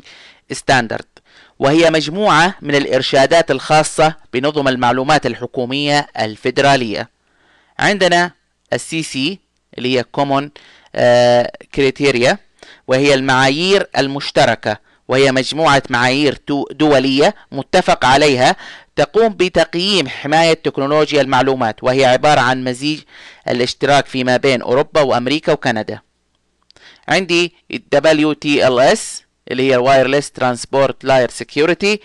Standard. 0.54 1.06
وهي 1.60 1.90
مجموعة 1.90 2.56
من 2.62 2.76
الإرشادات 2.76 3.52
الخاصة 3.52 4.16
بنظم 4.34 4.68
المعلومات 4.68 5.26
الحكومية 5.26 6.08
الفيدرالية. 6.20 7.10
عندنا 7.80 8.32
ال 8.74 9.04
CC 9.04 9.40
اللي 9.78 9.98
هي 10.00 10.06
Common 10.18 10.50
Criteria 11.76 12.38
وهي 12.88 13.14
المعايير 13.14 13.88
المشتركة 13.98 14.78
وهي 15.08 15.32
مجموعة 15.32 15.84
معايير 15.90 16.38
دولية 16.72 17.36
متفق 17.52 18.06
عليها 18.06 18.56
تقوم 18.96 19.34
بتقييم 19.34 20.08
حماية 20.08 20.54
تكنولوجيا 20.54 21.22
المعلومات 21.22 21.84
وهي 21.84 22.06
عبارة 22.06 22.42
عن 22.42 22.64
مزيج 22.64 23.00
الاشتراك 23.50 24.06
فيما 24.06 24.38
بين 24.38 24.62
أوروبا 24.62 25.02
وأمريكا 25.02 25.52
وكندا. 25.54 26.00
عندي 27.08 27.54
WTLS 27.96 29.00
اللي 29.52 29.72
هي 29.72 29.80
Wireless 29.80 30.26
Transport 30.42 31.08
Layer 31.08 31.32
Security. 31.44 31.98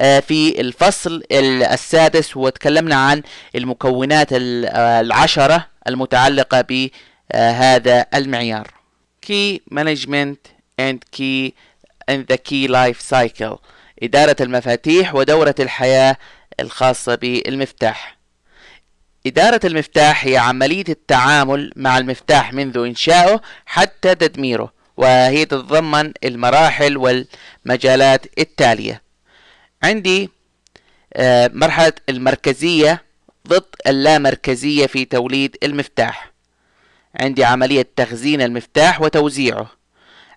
آه، 0.00 0.20
في 0.20 0.60
الفصل 0.60 1.22
السادس 1.32 2.36
وتكلمنا 2.36 2.94
عن 2.96 3.22
المكونات 3.54 4.28
العشرة 4.32 5.66
المتعلقة 5.88 6.60
بهذا 6.60 8.06
المعيار. 8.14 8.68
Key 9.26 9.58
Management 9.74 10.36
and 10.80 10.98
Key 11.16 11.52
in 12.10 12.24
the 12.32 12.36
Key 12.48 12.68
Life 12.68 13.00
Cycle 13.14 13.56
إدارة 14.02 14.36
المفاتيح 14.40 15.14
ودورة 15.14 15.54
الحياة 15.60 16.16
الخاصة 16.60 17.14
بالمفتاح. 17.14 18.17
إدارة 19.26 19.60
المفتاح 19.64 20.24
هي 20.24 20.36
عملية 20.36 20.84
التعامل 20.88 21.72
مع 21.76 21.98
المفتاح 21.98 22.52
منذ 22.52 22.78
إنشائه 22.78 23.40
حتى 23.66 24.14
تدميره 24.14 24.72
وهي 24.96 25.44
تتضمن 25.44 26.12
المراحل 26.24 26.96
والمجالات 26.96 28.26
التالية. 28.38 29.02
عندي 29.82 30.30
آه، 31.14 31.50
مرحلة 31.54 31.92
المركزية 32.08 33.02
ضد 33.48 33.64
اللامركزية 33.86 34.86
في 34.86 35.04
توليد 35.04 35.56
المفتاح. 35.62 36.32
عندي 37.20 37.44
عملية 37.44 37.88
تخزين 37.96 38.42
المفتاح 38.42 39.00
وتوزيعه. 39.00 39.70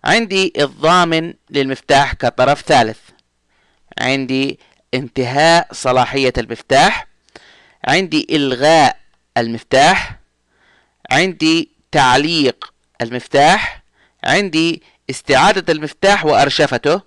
عندي 0.04 0.54
الضامن 0.60 1.34
للمفتاح 1.50 2.14
كطرف 2.14 2.62
ثالث. 2.62 3.00
عندي 4.00 4.60
انتهاء 4.94 5.68
صلاحية 5.72 6.34
المفتاح 6.38 7.08
عندي 7.88 8.28
إلغاء 8.32 8.98
المفتاح 9.38 10.20
عندي 11.12 11.70
تعليق 11.92 12.74
المفتاح 13.02 13.84
عندي 14.24 14.84
استعادة 15.10 15.74
المفتاح 15.74 16.26
وأرشفته 16.26 17.02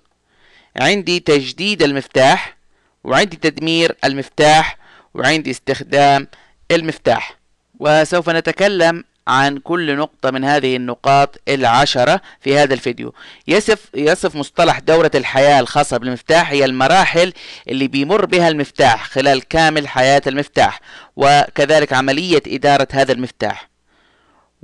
عندي 0.77 1.19
تجديد 1.19 1.83
المفتاح 1.83 2.57
وعندي 3.03 3.37
تدمير 3.37 3.95
المفتاح 4.03 4.77
وعندي 5.13 5.51
استخدام 5.51 6.27
المفتاح. 6.71 7.37
وسوف 7.79 8.29
نتكلم 8.29 9.03
عن 9.27 9.57
كل 9.57 9.95
نقطة 9.97 10.31
من 10.31 10.43
هذه 10.43 10.75
النقاط 10.75 11.41
العشرة 11.47 12.21
في 12.41 12.57
هذا 12.57 12.73
الفيديو. 12.73 13.13
يصف, 13.47 13.89
يصف 13.95 14.35
مصطلح 14.35 14.79
دورة 14.79 15.11
الحياة 15.15 15.59
الخاصة 15.59 15.97
بالمفتاح 15.97 16.51
هي 16.51 16.65
المراحل 16.65 17.33
اللي 17.67 17.87
بيمر 17.87 18.25
بها 18.25 18.47
المفتاح 18.49 19.09
خلال 19.09 19.47
كامل 19.47 19.87
حياة 19.87 20.21
المفتاح 20.27 20.79
وكذلك 21.15 21.93
عملية 21.93 22.43
إدارة 22.47 22.87
هذا 22.91 23.11
المفتاح. 23.11 23.74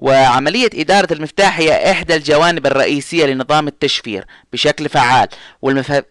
وعملية 0.01 0.69
إدارة 0.73 1.13
المفتاح 1.13 1.59
هي 1.59 1.91
إحدى 1.91 2.15
الجوانب 2.15 2.65
الرئيسية 2.65 3.25
لنظام 3.25 3.67
التشفير 3.67 4.25
بشكل 4.53 4.89
فعال 4.89 5.27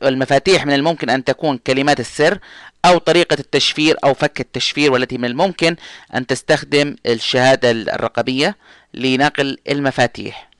والمفاتيح 0.02 0.66
من 0.66 0.72
الممكن 0.72 1.10
أن 1.10 1.24
تكون 1.24 1.58
كلمات 1.58 2.00
السر 2.00 2.38
أو 2.84 2.98
طريقة 2.98 3.36
التشفير 3.40 3.96
أو 4.04 4.14
فك 4.14 4.40
التشفير 4.40 4.92
والتي 4.92 5.18
من 5.18 5.24
الممكن 5.24 5.76
أن 6.14 6.26
تستخدم 6.26 6.96
الشهادة 7.06 7.70
الرقمية 7.70 8.56
لنقل 8.94 9.58
المفاتيح. 9.68 10.50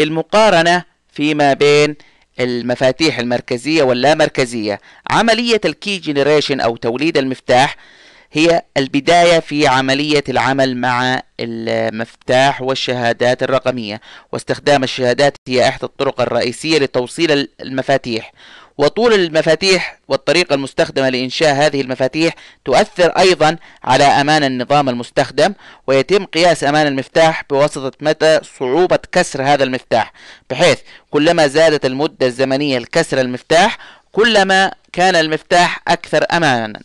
المقارنة 0.00 0.84
فيما 1.12 1.52
بين 1.52 1.96
المفاتيح 2.40 3.18
المركزية 3.18 3.82
واللامركزية. 3.82 4.80
عملية 5.10 5.60
ال 5.64 5.73
key 5.73 5.98
generation 5.98 6.60
أو 6.60 6.76
توليد 6.76 7.18
المفتاح 7.18 7.76
هي 8.36 8.62
البداية 8.76 9.40
في 9.40 9.66
عملية 9.66 10.24
العمل 10.28 10.76
مع 10.76 11.22
المفتاح 11.40 12.62
والشهادات 12.62 13.42
الرقمية 13.42 14.00
واستخدام 14.32 14.84
الشهادات 14.84 15.36
هي 15.48 15.68
إحدى 15.68 15.86
الطرق 15.86 16.20
الرئيسية 16.20 16.78
لتوصيل 16.78 17.48
المفاتيح. 17.60 18.32
وطول 18.78 19.12
المفاتيح 19.14 19.98
والطريقة 20.08 20.54
المستخدمة 20.54 21.08
لإنشاء 21.08 21.54
هذه 21.54 21.80
المفاتيح 21.80 22.34
تؤثر 22.64 23.08
أيضا 23.08 23.56
على 23.84 24.04
أمان 24.04 24.44
النظام 24.44 24.88
المستخدم 24.88 25.54
ويتم 25.86 26.24
قياس 26.24 26.64
أمان 26.64 26.86
المفتاح 26.86 27.44
بواسطة 27.50 27.92
مدى 28.00 28.38
صعوبة 28.58 28.98
كسر 29.12 29.42
هذا 29.42 29.64
المفتاح 29.64 30.12
بحيث 30.50 30.78
كلما 31.10 31.46
زادت 31.46 31.86
المدة 31.86 32.26
الزمنية 32.26 32.78
لكسر 32.78 33.20
المفتاح 33.20 33.78
كلما 34.12 34.72
كان 34.92 35.16
المفتاح 35.16 35.82
أكثر 35.88 36.24
أمانا. 36.32 36.80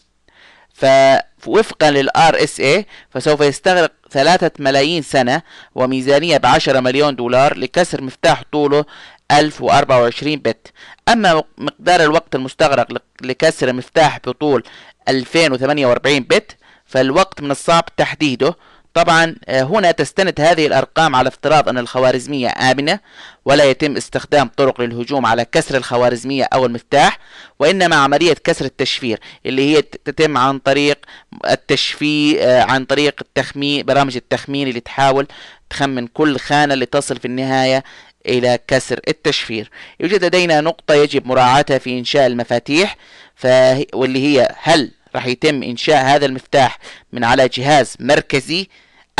فوفقا 1.40 1.92
لل 1.92 2.10
RSA 2.18 2.84
فسوف 3.10 3.42
يستغرق 3.42 3.92
ثلاثة 4.12 4.52
ملايين 4.60 5.02
سنة 5.02 5.42
وميزانية 5.76 6.38
بعشرة 6.38 6.80
مليون 6.80 7.16
دولار 7.16 7.58
لكسر 7.58 8.02
مفتاح 8.02 8.44
طوله 8.52 8.86
1024 9.32 10.36
بت. 10.36 10.72
أما 11.10 11.44
مقدار 11.58 12.04
الوقت 12.04 12.36
المستغرق 12.36 12.88
لكسر 13.22 13.74
مفتاح 13.74 14.20
بطول 14.28 14.64
2048 15.10 16.20
بت 16.20 16.58
فالوقت 16.86 17.42
من 17.42 17.52
الصعب 17.52 17.84
تحديده 17.98 18.56
طبعا 19.00 19.36
آه، 19.48 19.64
هنا 19.64 19.92
تستند 19.92 20.42
هذه 20.42 20.68
الأرقام 20.68 21.16
على 21.16 21.28
افتراض 21.28 21.70
أن 21.70 21.78
الخوارزمية 21.78 22.48
آمنة 22.50 23.00
ولا 23.46 23.64
يتم 23.64 23.98
استخدام 23.98 24.50
طرق 24.58 24.82
للهجوم 24.82 25.26
على 25.26 25.46
كسر 25.46 25.78
الخوارزمية 25.78 26.44
أو 26.54 26.66
المفتاح 26.66 27.20
وإنما 27.60 27.96
عملية 27.96 28.34
كسر 28.34 28.66
التشفير 28.66 29.20
اللي 29.46 29.76
هي 29.76 29.82
تتم 29.82 30.38
عن 30.38 30.60
طريق 30.60 30.98
التشفير 31.50 32.38
آه، 32.42 32.62
عن 32.62 32.86
طريق 32.86 33.16
التخمين 33.22 33.86
برامج 33.86 34.16
التخمين 34.16 34.68
اللي 34.68 34.80
تحاول 34.80 35.28
تخمن 35.70 36.08
كل 36.08 36.38
خانة 36.40 36.76
لتصل 36.76 37.20
في 37.20 37.26
النهاية 37.26 37.84
إلى 38.26 38.60
كسر 38.68 39.00
التشفير. 39.08 39.72
يوجد 40.00 40.24
لدينا 40.24 40.62
نقطة 40.62 40.94
يجب 40.94 41.28
مراعاتها 41.28 41.78
في 41.78 42.00
إنشاء 42.00 42.28
المفاتيح 42.28 42.98
واللي 43.94 44.20
هي 44.24 44.56
هل 44.62 44.92
راح 45.16 45.26
يتم 45.26 45.64
إنشاء 45.64 46.06
هذا 46.06 46.26
المفتاح 46.26 46.80
من 47.14 47.24
على 47.24 47.48
جهاز 47.48 47.96
مركزي 48.00 48.68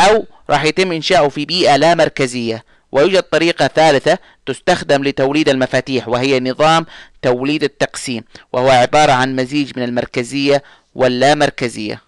أو 0.00 0.26
راح 0.50 0.64
يتم 0.64 0.92
إنشاؤه 0.92 1.28
في 1.28 1.44
بيئة 1.44 1.76
لا 1.76 1.94
مركزية. 1.94 2.64
ويوجد 2.92 3.22
طريقة 3.22 3.66
ثالثة 3.66 4.18
تستخدم 4.46 5.04
لتوليد 5.04 5.48
المفاتيح 5.48 6.08
وهي 6.08 6.40
نظام 6.40 6.86
توليد 7.22 7.62
التقسيم 7.62 8.24
وهو 8.52 8.70
عبارة 8.70 9.12
عن 9.12 9.36
مزيج 9.36 9.72
من 9.76 9.82
المركزية 9.82 10.62
واللامركزية 10.94 12.00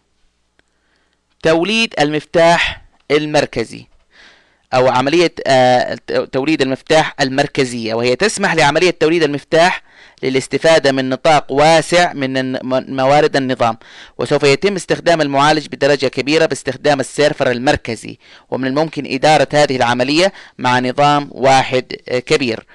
توليد 1.42 1.94
المفتاح 2.00 2.82
المركزي 3.10 3.86
أو 4.74 4.88
عملية 4.88 5.34
آه، 5.46 5.98
توليد 6.32 6.62
المفتاح 6.62 7.14
المركزية 7.20 7.94
وهي 7.94 8.16
تسمح 8.16 8.54
لعملية 8.54 8.90
توليد 8.90 9.22
المفتاح 9.22 9.82
للاستفادة 10.22 10.92
من 10.92 11.08
نطاق 11.08 11.52
واسع 11.52 12.12
من 12.12 12.58
موارد 12.96 13.36
النظام. 13.36 13.76
وسوف 14.18 14.42
يتم 14.42 14.76
استخدام 14.76 15.20
المعالج 15.20 15.66
بدرجة 15.66 16.06
كبيرة 16.06 16.46
باستخدام 16.46 17.00
السيرفر 17.00 17.50
المركزي 17.50 18.18
ومن 18.50 18.66
الممكن 18.66 19.06
إدارة 19.06 19.48
هذه 19.52 19.76
العملية 19.76 20.32
مع 20.58 20.78
نظام 20.80 21.28
واحد 21.32 21.92
آه، 22.08 22.18
كبير. 22.18 22.66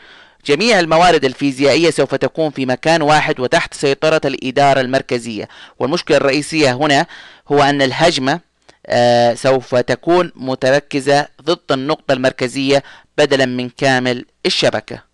جميع 0.46 0.80
الموارد 0.80 1.26
الفيزيائية 1.26 1.90
سوف 1.90 2.16
تكون 2.16 2.50
في 2.52 2.66
مكان 2.66 3.02
واحد 3.02 3.40
وتحت 3.40 3.74
سيطرة 3.74 4.22
الإدارة 4.26 4.82
المركزية. 4.82 5.48
والمشكلة 5.80 6.18
الرئيسية 6.18 6.74
هنا 6.74 7.06
هو 7.52 7.64
أن 7.64 7.82
الهجمة 7.82 8.40
آه 8.88 9.34
سوف 9.34 9.76
تكون 9.76 10.32
متركزة 10.36 11.28
ضد 11.42 11.72
النقطة 11.72 12.14
المركزية 12.14 12.84
بدلا 13.18 13.46
من 13.46 13.70
كامل 13.70 14.26
الشبكة. 14.46 15.07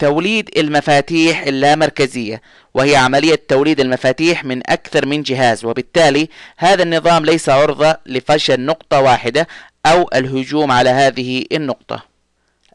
توليد 0.00 0.50
المفاتيح 0.56 1.42
اللامركزية 1.42 2.42
وهي 2.74 2.96
عملية 2.96 3.40
توليد 3.48 3.80
المفاتيح 3.80 4.44
من 4.44 4.70
أكثر 4.70 5.06
من 5.06 5.22
جهاز 5.22 5.64
وبالتالي 5.64 6.28
هذا 6.56 6.82
النظام 6.82 7.24
ليس 7.24 7.48
عرضة 7.48 7.96
لفشل 8.06 8.60
نقطة 8.60 9.00
واحدة 9.00 9.48
أو 9.86 10.10
الهجوم 10.14 10.72
على 10.72 10.90
هذه 10.90 11.44
النقطة. 11.52 12.04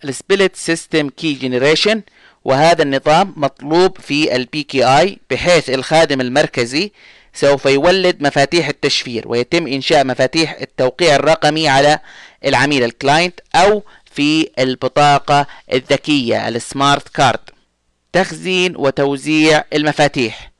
ال 0.03 0.12
split 0.12 0.55
system 0.55 1.09
key 1.09 1.33
generation 1.33 2.01
وهذا 2.45 2.83
النظام 2.83 3.33
مطلوب 3.37 3.97
في 3.97 4.35
ال 4.35 4.63
PKI 4.63 5.19
بحيث 5.31 5.69
الخادم 5.69 6.21
المركزي 6.21 6.91
سوف 7.33 7.65
يولد 7.65 8.21
مفاتيح 8.21 8.67
التشفير 8.67 9.23
ويتم 9.27 9.67
إنشاء 9.67 10.05
مفاتيح 10.05 10.57
التوقيع 10.61 11.15
الرقمي 11.15 11.67
على 11.67 11.99
العميل 12.45 12.83
ال 12.83 12.91
client 12.91 13.39
أو 13.55 13.83
في 14.15 14.49
البطاقة 14.59 15.47
الذكية 15.73 16.47
ال 16.47 16.58
smart 16.58 17.09
card. 17.09 17.39
تخزين 18.13 18.73
وتوزيع 18.77 19.63
المفاتيح. 19.73 20.51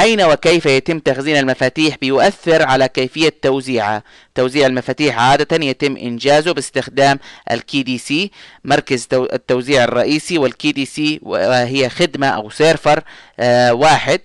أين 0.00 0.22
وكيف 0.22 0.66
يتم 0.66 0.98
تخزين 0.98 1.36
المفاتيح 1.36 1.96
بيؤثر 2.00 2.62
على 2.62 2.88
كيفية 2.88 3.32
توزيعها؟ 3.42 4.02
توزيع 4.34 4.66
المفاتيح 4.66 5.18
عادة 5.18 5.64
يتم 5.66 5.96
إنجازه 5.96 6.52
باستخدام 6.52 7.18
ال 7.50 7.82
KDC 7.82 8.30
مركز 8.64 9.08
التوزيع 9.12 9.84
الرئيسي 9.84 10.38
وال 10.38 10.72
KDC 10.72 11.20
وهي 11.22 11.88
خدمة 11.88 12.26
أو 12.26 12.50
سيرفر 12.50 13.02
آه 13.40 13.72
واحد. 13.74 14.20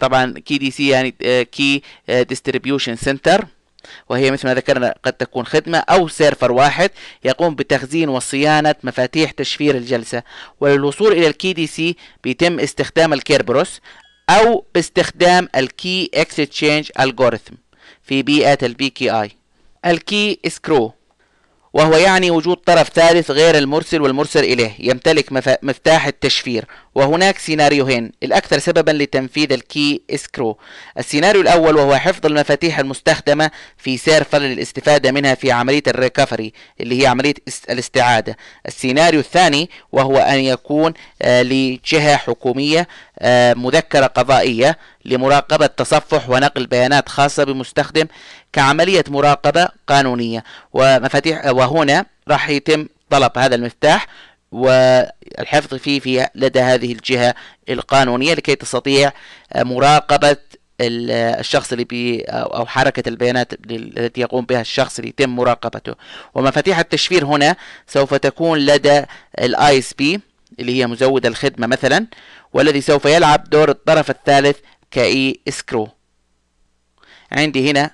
طبعا 0.00 0.34
KDC 0.38 0.88
يعني 0.88 1.10
Key 1.44 1.82
Distribution 2.08 2.96
Center 2.96 3.46
وهي 4.08 4.30
مثل 4.30 4.48
ما 4.48 4.54
ذكرنا 4.54 4.94
قد 5.02 5.12
تكون 5.12 5.46
خدمة 5.46 5.78
أو 5.78 6.08
سيرفر 6.08 6.52
واحد 6.52 6.90
يقوم 7.24 7.54
بتخزين 7.54 8.08
وصيانة 8.08 8.74
مفاتيح 8.82 9.30
تشفير 9.30 9.76
الجلسة. 9.76 10.22
وللوصول 10.60 11.12
إلى 11.12 11.26
ال 11.26 11.52
KDC 11.52 11.96
بيتم 12.24 12.60
استخدام 12.60 13.12
ال 13.12 13.20
Kerberos 13.20 13.80
أو 14.30 14.64
باستخدام 14.74 15.48
ال 15.56 16.10
key 16.14 16.35
exchange 16.35 16.90
algorithm 17.00 17.54
في 18.02 18.22
بيئة 18.22 18.58
ال 18.62 18.90
PKI 18.90 19.10
ال 19.10 19.30
key 19.86 20.38
escrow 20.48 20.92
وهو 21.74 21.96
يعني 21.96 22.30
وجود 22.30 22.56
طرف 22.56 22.88
ثالث 22.88 23.30
غير 23.30 23.58
المرسل 23.58 24.02
والمرسل 24.02 24.44
إليه 24.44 24.72
يمتلك 24.78 25.32
مفتاح 25.62 26.06
التشفير. 26.06 26.64
وهناك 26.96 27.38
سيناريوهين 27.38 28.12
الأكثر 28.22 28.58
سببا 28.58 28.90
لتنفيذ 28.90 29.52
ال 29.52 29.64
key 29.64 30.02
escrow 30.10 30.58
السيناريو 30.98 31.40
الأول 31.40 31.76
وهو 31.76 31.96
حفظ 31.96 32.26
المفاتيح 32.26 32.78
المستخدمة 32.78 33.50
في 33.76 33.96
سيرفر 33.96 34.38
للاستفادة 34.38 35.12
منها 35.12 35.34
في 35.34 35.52
عملية 35.52 35.82
ال 35.86 35.93
recovery 35.93 36.52
اللي 36.80 37.02
هي 37.02 37.06
عملية 37.06 37.34
الاستعادة. 37.70 38.36
السيناريو 38.66 39.20
الثاني 39.20 39.70
وهو 39.92 40.16
أن 40.18 40.38
يكون 40.38 40.94
آه، 41.22 41.42
لجهة 41.42 42.16
حكومية 42.16 42.88
آه، 43.18 43.54
مذكرة 43.54 44.06
قضائية 44.06 44.78
لمراقبة 45.04 45.66
تصفح 45.66 46.30
ونقل 46.30 46.66
بيانات 46.66 47.08
خاصة 47.08 47.44
بمستخدم 47.44 48.06
كعملية 48.52 49.04
مراقبة 49.08 49.68
قانونية. 49.86 50.44
ومفاتيح 50.72 51.46
وهنا 51.46 52.06
راح 52.28 52.48
يتم 52.48 52.86
طلب 53.10 53.38
هذا 53.38 53.54
المفتاح 53.54 54.06
والحفظ 54.52 55.74
فيه 55.74 56.00
في 56.00 56.26
لدى 56.34 56.60
هذه 56.60 56.92
الجهة 56.92 57.34
القانونية 57.68 58.34
لكي 58.34 58.54
تستطيع 58.54 59.12
مراقبة 59.56 60.36
الشخص 60.80 61.72
اللي 61.72 61.84
بي 61.84 62.22
أو 62.22 62.66
حركة 62.66 63.08
البيانات 63.08 63.52
التي 63.70 64.20
يقوم 64.20 64.44
بها 64.44 64.60
الشخص 64.60 64.98
اللي 64.98 65.08
يتم 65.08 65.30
مراقبته. 65.36 65.94
ومفاتيح 66.34 66.78
التشفير 66.78 67.24
هنا 67.24 67.56
سوف 67.86 68.14
تكون 68.14 68.58
لدى 68.58 69.02
ال 69.38 69.78
ISP 69.78 70.20
اللي 70.60 70.78
هي 70.82 70.86
مزود 70.86 71.26
الخدمة 71.26 71.66
مثلا 71.66 72.06
والذي 72.52 72.80
سوف 72.80 73.04
يلعب 73.04 73.50
دور 73.50 73.68
الطرف 73.68 74.10
الثالث 74.10 74.58
ك 74.90 75.03
key 75.03 75.40
escrow 75.48 75.88
عندي 77.32 77.70
هنا 77.70 77.90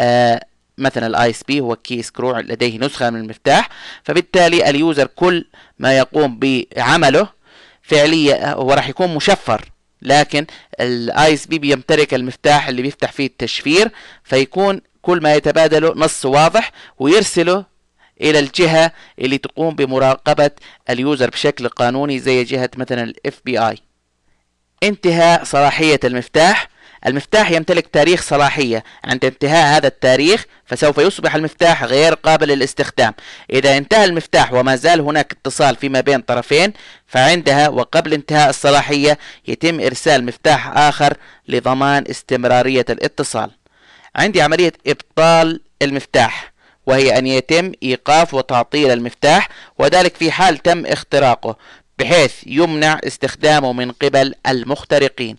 آه 0.00 0.44
مثلا 0.82 1.06
ال 1.06 1.30
ISP 1.30 1.60
هو 1.60 1.76
key 1.76 2.02
escrow 2.02 2.38
لديه 2.38 2.78
نسخة 2.78 3.10
من 3.10 3.20
المفتاح 3.20 3.68
فبالتالي 4.04 4.70
ال 4.70 4.77
user 4.77 5.06
كل 5.06 5.44
ما 5.78 5.98
يقوم 5.98 6.38
بعمله 6.38 7.28
فعليا 7.82 8.52
هو 8.54 8.72
راح 8.72 8.88
يكون 8.88 9.14
مشفر 9.14 9.64
لكن 10.02 10.46
ال 10.80 11.34
ISP 11.34 11.58
بيمتلك 11.58 12.14
المفتاح 12.14 12.68
اللي 12.68 12.82
بيفتح 12.82 13.12
فيه 13.12 13.26
التشفير 13.26 13.90
فيكون 14.24 14.80
كل 15.02 15.22
ما 15.22 15.34
يتبادله 15.34 15.92
نص 15.96 16.24
واضح 16.26 16.72
ويرسله 16.98 17.64
إلى 18.20 18.38
الجهة 18.38 18.92
اللي 19.18 19.38
تقوم 19.38 19.74
بمراقبة 19.74 20.50
ال 20.90 20.98
user 20.98 21.30
بشكل 21.30 21.68
قانوني 21.68 22.18
زي 22.18 22.44
جهة 22.44 22.70
مثلا 22.76 23.02
ال 23.02 23.40
FBI 23.44 23.78
انتهاء 24.82 25.44
صلاحية 25.44 26.00
المفتاح. 26.04 26.68
المفتاح 27.06 27.50
يمتلك 27.50 27.86
تاريخ 27.86 28.22
صلاحية. 28.22 28.84
عند 29.04 29.24
انتهاء 29.24 29.76
هذا 29.76 29.86
التاريخ 29.86 30.44
فسوف 30.66 30.98
يصبح 30.98 31.34
المفتاح 31.34 31.84
غير 31.84 32.14
قابل 32.14 32.48
للاستخدام. 32.48 33.14
إذا 33.50 33.76
انتهى 33.76 34.04
المفتاح 34.04 34.52
وما 34.52 34.76
زال 34.76 35.00
هناك 35.00 35.32
اتصال 35.32 35.76
فيما 35.76 36.00
بين 36.00 36.20
طرفين 36.20 36.72
فعندها 37.06 37.68
وقبل 37.68 38.12
انتهاء 38.12 38.50
الصلاحية 38.50 39.18
يتم 39.48 39.80
إرسال 39.80 40.24
مفتاح 40.24 40.76
آخر 40.76 41.16
لضمان 41.48 42.04
استمرارية 42.10 42.84
الاتصال. 42.90 43.50
عندي 44.16 44.42
عملية 44.42 44.72
إبطال 44.86 45.60
المفتاح 45.82 46.52
وهي 46.86 47.18
أن 47.18 47.26
يتم 47.26 47.72
إيقاف 47.82 48.34
وتعطيل 48.34 48.90
المفتاح 48.90 49.48
وذلك 49.78 50.16
في 50.16 50.30
حال 50.30 50.58
تم 50.58 50.86
اختراقه 50.86 51.56
بحيث 51.98 52.32
يمنع 52.46 53.00
استخدامه 53.04 53.72
من 53.72 53.92
قبل 53.92 54.34
المخترقين. 54.46 55.36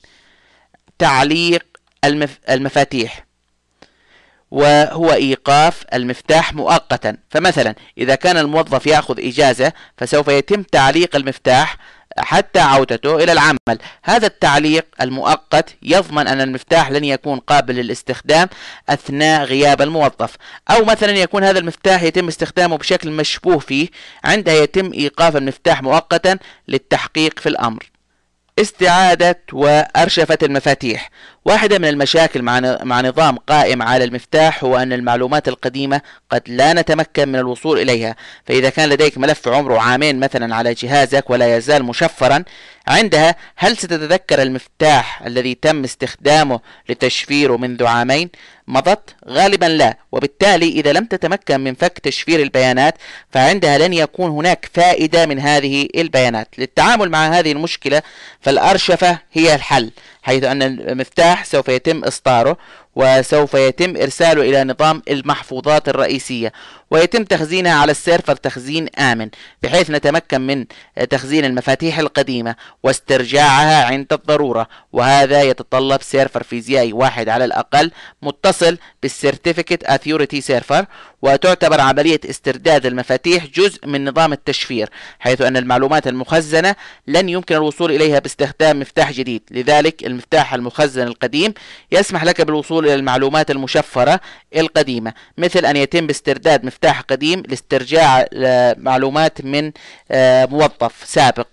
تعليق 0.99 1.65
المف... 2.05 2.39
المفاتيح. 2.49 3.25
وهو 4.51 5.13
إيقاف 5.13 5.83
المفتاح 5.93 6.53
مؤقتا. 6.53 7.17
فمثلا 7.29 7.75
إذا 7.97 8.15
كان 8.15 8.37
الموظف 8.37 8.87
يأخذ 8.87 9.19
إجازة 9.27 9.73
فسوف 9.97 10.27
يتم 10.27 10.63
تعليق 10.63 11.15
المفتاح 11.15 11.77
حتى 12.17 12.59
عودته 12.59 13.15
إلى 13.15 13.31
العمل. 13.31 13.57
هذا 14.03 14.27
التعليق 14.27 14.85
المؤقت 15.01 15.75
يضمن 15.81 16.27
أن 16.27 16.41
المفتاح 16.41 16.91
لن 16.91 17.03
يكون 17.03 17.39
قابل 17.39 17.75
للاستخدام 17.75 18.47
أثناء 18.89 19.43
غياب 19.43 19.81
الموظف. 19.81 20.35
أو 20.69 20.85
مثلا 20.85 21.11
يكون 21.11 21.43
هذا 21.43 21.59
المفتاح 21.59 22.03
يتم 22.03 22.27
استخدامه 22.27 22.77
بشكل 22.77 23.11
مشبوه 23.11 23.59
فيه 23.59 23.87
عندها 24.23 24.53
يتم 24.53 24.93
إيقاف 24.93 25.35
المفتاح 25.35 25.81
مؤقتا 25.83 26.37
للتحقيق 26.67 27.39
في 27.39 27.49
الأمر. 27.49 27.92
استعادة 28.59 29.39
وأرشفة 29.53 30.37
المفاتيح. 30.43 31.09
واحدة 31.45 31.79
من 31.79 31.87
المشاكل 31.87 32.41
مع 32.83 33.01
نظام 33.01 33.37
قائم 33.37 33.81
على 33.81 34.03
المفتاح 34.03 34.63
هو 34.63 34.77
أن 34.77 34.93
المعلومات 34.93 35.47
القديمة 35.47 36.01
قد 36.29 36.41
لا 36.47 36.73
نتمكن 36.73 37.29
من 37.29 37.35
الوصول 37.35 37.79
إليها. 37.79 38.15
فإذا 38.45 38.69
كان 38.69 38.89
لديك 38.89 39.17
ملف 39.17 39.47
عمره 39.47 39.79
عامين 39.79 40.19
مثلا 40.19 40.55
على 40.55 40.73
جهازك 40.73 41.29
ولا 41.29 41.57
يزال 41.57 41.83
مشفرا 41.83 42.43
عندها 42.87 43.35
هل 43.55 43.77
ستتذكر 43.77 44.41
المفتاح 44.41 45.21
الذي 45.21 45.55
تم 45.55 45.83
استخدامه 45.83 46.59
لتشفيره 46.89 47.57
منذ 47.57 47.85
عامين؟ 47.85 48.29
مضت؟ 48.67 49.15
غالبا 49.29 49.65
لا. 49.65 49.97
وبالتالي 50.11 50.69
إذا 50.69 50.93
لم 50.93 51.05
تتمكن 51.05 51.59
من 51.59 51.73
فك 51.73 51.99
تشفير 51.99 52.41
البيانات 52.41 52.95
فعندها 53.31 53.77
لن 53.77 53.93
يكون 53.93 54.31
هناك 54.31 54.69
فائدة 54.73 55.25
من 55.25 55.39
هذه 55.39 55.87
البيانات. 55.95 56.47
للتعامل 56.57 57.09
مع 57.09 57.27
هذه 57.27 57.51
المشكلة 57.51 58.01
فالأرشفة 58.41 59.19
هي 59.33 59.55
الحل. 59.55 59.91
حيث 60.23 60.43
أن 60.43 60.61
المفتاح 60.61 61.45
سوف 61.45 61.67
يتم 61.67 62.03
إصداره 62.03 62.57
وسوف 62.95 63.53
يتم 63.53 63.97
إرساله 63.97 64.41
إلى 64.41 64.63
نظام 64.63 65.01
المحفوظات 65.09 65.89
الرئيسية 65.89 66.53
ويتم 66.91 67.23
تخزينها 67.23 67.73
على 67.73 67.91
السيرفر 67.91 68.35
تخزين 68.35 68.87
آمن 68.99 69.29
بحيث 69.63 69.91
نتمكن 69.91 70.41
من 70.41 70.65
تخزين 71.09 71.45
المفاتيح 71.45 71.99
القديمة 71.99 72.55
واسترجاعها 72.83 73.85
عند 73.85 74.13
الضرورة. 74.13 74.67
وهذا 74.93 75.41
يتطلب 75.41 76.01
server 76.01 76.43
فيزيائي 76.43 76.93
واحد 76.93 77.29
على 77.29 77.45
الأقل 77.45 77.91
متصل 78.21 78.77
بال 79.01 79.14
certificate 79.14 79.83
authority 79.83 80.41
server 80.41 80.85
وتعتبر 81.21 81.81
عملية 81.81 82.19
استرداد 82.29 82.85
المفاتيح 82.85 83.45
جزء 83.45 83.87
من 83.87 84.09
نظام 84.09 84.33
التشفير 84.33 84.89
حيث 85.19 85.41
أن 85.41 85.57
المعلومات 85.57 86.07
المخزنة 86.07 86.75
لن 87.07 87.29
يمكن 87.29 87.55
الوصول 87.55 87.91
إليها 87.91 88.19
باستخدام 88.19 88.79
مفتاح 88.79 89.11
جديد. 89.11 89.41
لذلك 89.51 90.03
المفتاح 90.03 90.53
المخزن 90.53 91.07
القديم 91.07 91.53
يسمح 91.91 92.23
لك 92.23 92.41
بالوصول 92.41 92.82
إلى 92.85 92.95
المعلومات 92.95 93.51
المشفرة 93.51 94.19
القديمة 94.55 95.13
مثل 95.37 95.65
أن 95.65 95.75
يتم 95.77 96.07
باسترداد 96.07 96.65
مفتاح 96.65 97.01
قديم 97.01 97.43
لاسترجاع 97.47 98.27
آه، 98.33 98.75
معلومات 98.79 99.41
من 99.45 99.71
آه، 100.11 100.45
موظف 100.45 100.93
سابق. 101.05 101.47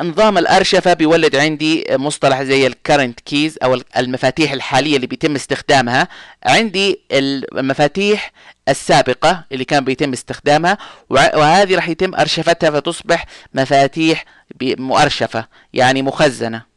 نظام 0.00 0.38
الأرشفة 0.38 0.92
بيولد 0.92 1.36
عندي 1.36 1.84
مصطلح 1.90 2.42
زي 2.42 2.66
الكرنت 2.66 3.20
كيز 3.20 3.58
أو 3.62 3.80
المفاتيح 3.96 4.52
الحالية 4.52 4.96
اللي 4.96 5.06
بيتم 5.06 5.34
استخدامها. 5.34 6.08
عندي 6.44 7.00
المفاتيح 7.12 8.32
السابقة 8.68 9.44
اللي 9.52 9.64
كان 9.64 9.84
بيتم 9.84 10.12
استخدامها 10.12 10.78
وهذه 11.10 11.74
راح 11.74 11.88
يتم 11.88 12.14
أرشفتها 12.14 12.70
فتصبح 12.70 13.26
مفاتيح 13.54 14.24
مؤرشفة 14.62 15.46
يعني 15.72 16.02
مخزنة. 16.02 16.69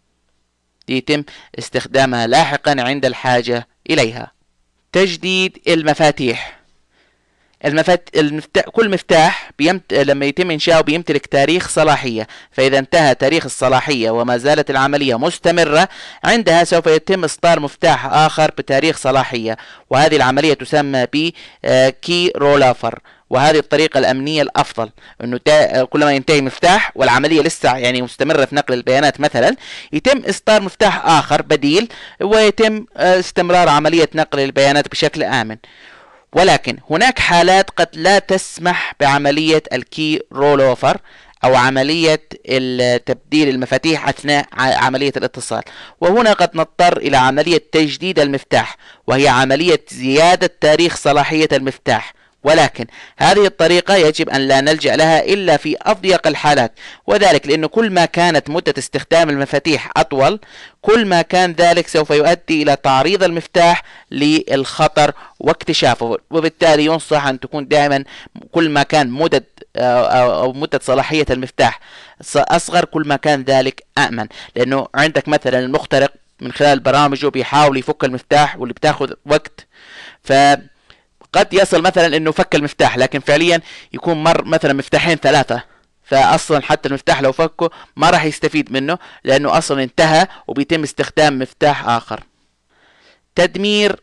يتم 0.89 1.23
استخدامها 1.59 2.27
لاحقا 2.27 2.75
عند 2.79 3.05
الحاجة 3.05 3.67
إليها. 3.89 4.31
تجديد 4.91 5.57
المفاتيح. 5.67 6.59
المفات... 7.65 8.09
المفتاح 8.15 8.63
كل 8.63 8.89
مفتاح 8.89 9.51
بيمت... 9.59 9.93
لما 9.93 10.25
يتم 10.25 10.51
إنشاؤه 10.51 10.81
بيمتلك 10.81 11.25
تاريخ 11.25 11.69
صلاحية. 11.69 12.27
فإذا 12.51 12.79
انتهى 12.79 13.15
تاريخ 13.15 13.45
الصلاحية 13.45 14.09
وما 14.09 14.37
زالت 14.37 14.69
العملية 14.69 15.17
مستمرة 15.17 15.89
عندها 16.23 16.63
سوف 16.63 16.87
يتم 16.87 17.23
إصدار 17.23 17.59
مفتاح 17.59 18.05
آخر 18.05 18.51
بتاريخ 18.51 18.97
صلاحية. 18.97 19.57
وهذه 19.89 20.15
العملية 20.15 20.53
تسمى 20.53 21.07
ب 21.13 21.31
كي 22.01 22.31
رولافر 22.35 22.99
وهذه 23.33 23.57
الطريقة 23.59 23.97
الأمنية 23.97 24.41
الأفضل 24.41 24.89
أنه 25.23 25.37
تا... 25.45 25.83
كلما 25.83 26.11
ينتهي 26.13 26.41
مفتاح 26.41 26.91
والعملية 26.95 27.41
لسه 27.41 27.77
يعني 27.77 28.01
مستمرة 28.01 28.45
في 28.45 28.55
نقل 28.55 28.73
البيانات 28.73 29.19
مثلا 29.19 29.55
يتم 29.93 30.21
إصدار 30.29 30.61
مفتاح 30.61 31.05
آخر 31.05 31.41
بديل 31.41 31.89
ويتم 32.21 32.85
آه، 32.97 33.19
استمرار 33.19 33.69
عملية 33.69 34.09
نقل 34.15 34.39
البيانات 34.39 34.87
بشكل 34.91 35.23
آمن. 35.23 35.57
ولكن 36.33 36.77
هناك 36.89 37.19
حالات 37.19 37.69
قد 37.69 37.87
لا 37.93 38.19
تسمح 38.19 38.93
بعملية 38.99 39.63
الكي 39.73 40.21
رول 40.33 40.61
أوفر 40.61 40.97
أو 41.43 41.55
عملية 41.55 42.15
تبديل 43.05 43.49
المفاتيح 43.49 44.07
أثناء 44.09 44.45
عملية 44.57 45.13
الاتصال. 45.17 45.61
وهنا 46.01 46.33
قد 46.33 46.49
نضطر 46.53 46.97
إلى 46.97 47.17
عملية 47.17 47.61
تجديد 47.71 48.19
المفتاح 48.19 48.77
وهي 49.07 49.27
عملية 49.27 49.85
زيادة 49.91 50.51
تاريخ 50.61 50.95
صلاحية 50.97 51.49
المفتاح. 51.53 52.13
ولكن 52.43 52.85
هذه 53.17 53.45
الطريقة 53.45 53.95
يجب 53.95 54.29
أن 54.29 54.41
لا 54.41 54.61
نلجأ 54.61 54.95
لها 54.95 55.23
إلا 55.23 55.57
في 55.57 55.77
أضيق 55.81 56.27
الحالات 56.27 56.71
وذلك 57.07 57.47
لأنه 57.47 57.67
كل 57.67 57.89
ما 57.89 58.05
كانت 58.05 58.49
مدة 58.49 58.73
استخدام 58.77 59.29
المفاتيح 59.29 59.91
أطول 59.97 60.39
كل 60.81 61.05
ما 61.05 61.21
كان 61.21 61.51
ذلك 61.51 61.87
سوف 61.87 62.09
يؤدي 62.09 62.63
إلى 62.63 62.75
تعريض 62.75 63.23
المفتاح 63.23 63.83
للخطر 64.11 65.11
واكتشافه 65.39 66.17
وبالتالي 66.31 66.85
ينصح 66.85 67.25
أن 67.25 67.39
تكون 67.39 67.67
دائما 67.67 68.03
كل 68.51 68.69
ما 68.69 68.83
كان 68.83 69.09
مدة 69.09 69.45
أو 69.77 70.53
مدة 70.53 70.79
صلاحية 70.83 71.25
المفتاح 71.29 71.79
أصغر 72.35 72.85
كل 72.85 73.07
ما 73.07 73.15
كان 73.15 73.43
ذلك 73.43 73.83
أأمن 73.97 74.27
لأنه 74.55 74.87
عندك 74.95 75.27
مثلا 75.27 75.59
المخترق 75.59 76.13
من 76.41 76.51
خلال 76.51 76.79
برامجه 76.79 77.27
بيحاول 77.27 77.77
يفك 77.77 78.03
المفتاح 78.03 78.57
واللي 78.59 78.73
بتاخذ 78.73 79.11
وقت 79.25 79.67
ف 80.23 80.33
قد 81.33 81.53
يصل 81.53 81.81
مثلا 81.81 82.17
إنه 82.17 82.31
فك 82.31 82.55
المفتاح 82.55 82.97
لكن 82.97 83.19
فعليا 83.19 83.61
يكون 83.93 84.23
مر 84.23 84.45
مثلا 84.45 84.73
مفتاحين 84.73 85.15
ثلاثة. 85.15 85.63
فاصلا 86.03 86.61
حتى 86.61 86.89
المفتاح 86.89 87.21
لو 87.21 87.31
فكه 87.31 87.69
ما 87.95 88.09
راح 88.09 88.25
يستفيد 88.25 88.71
منه 88.71 88.97
لأنه 89.23 89.57
أصلا 89.57 89.83
انتهى 89.83 90.27
وبيتم 90.47 90.83
استخدام 90.83 91.39
مفتاح 91.39 91.87
آخر. 91.87 92.23
تدمير 93.35 93.99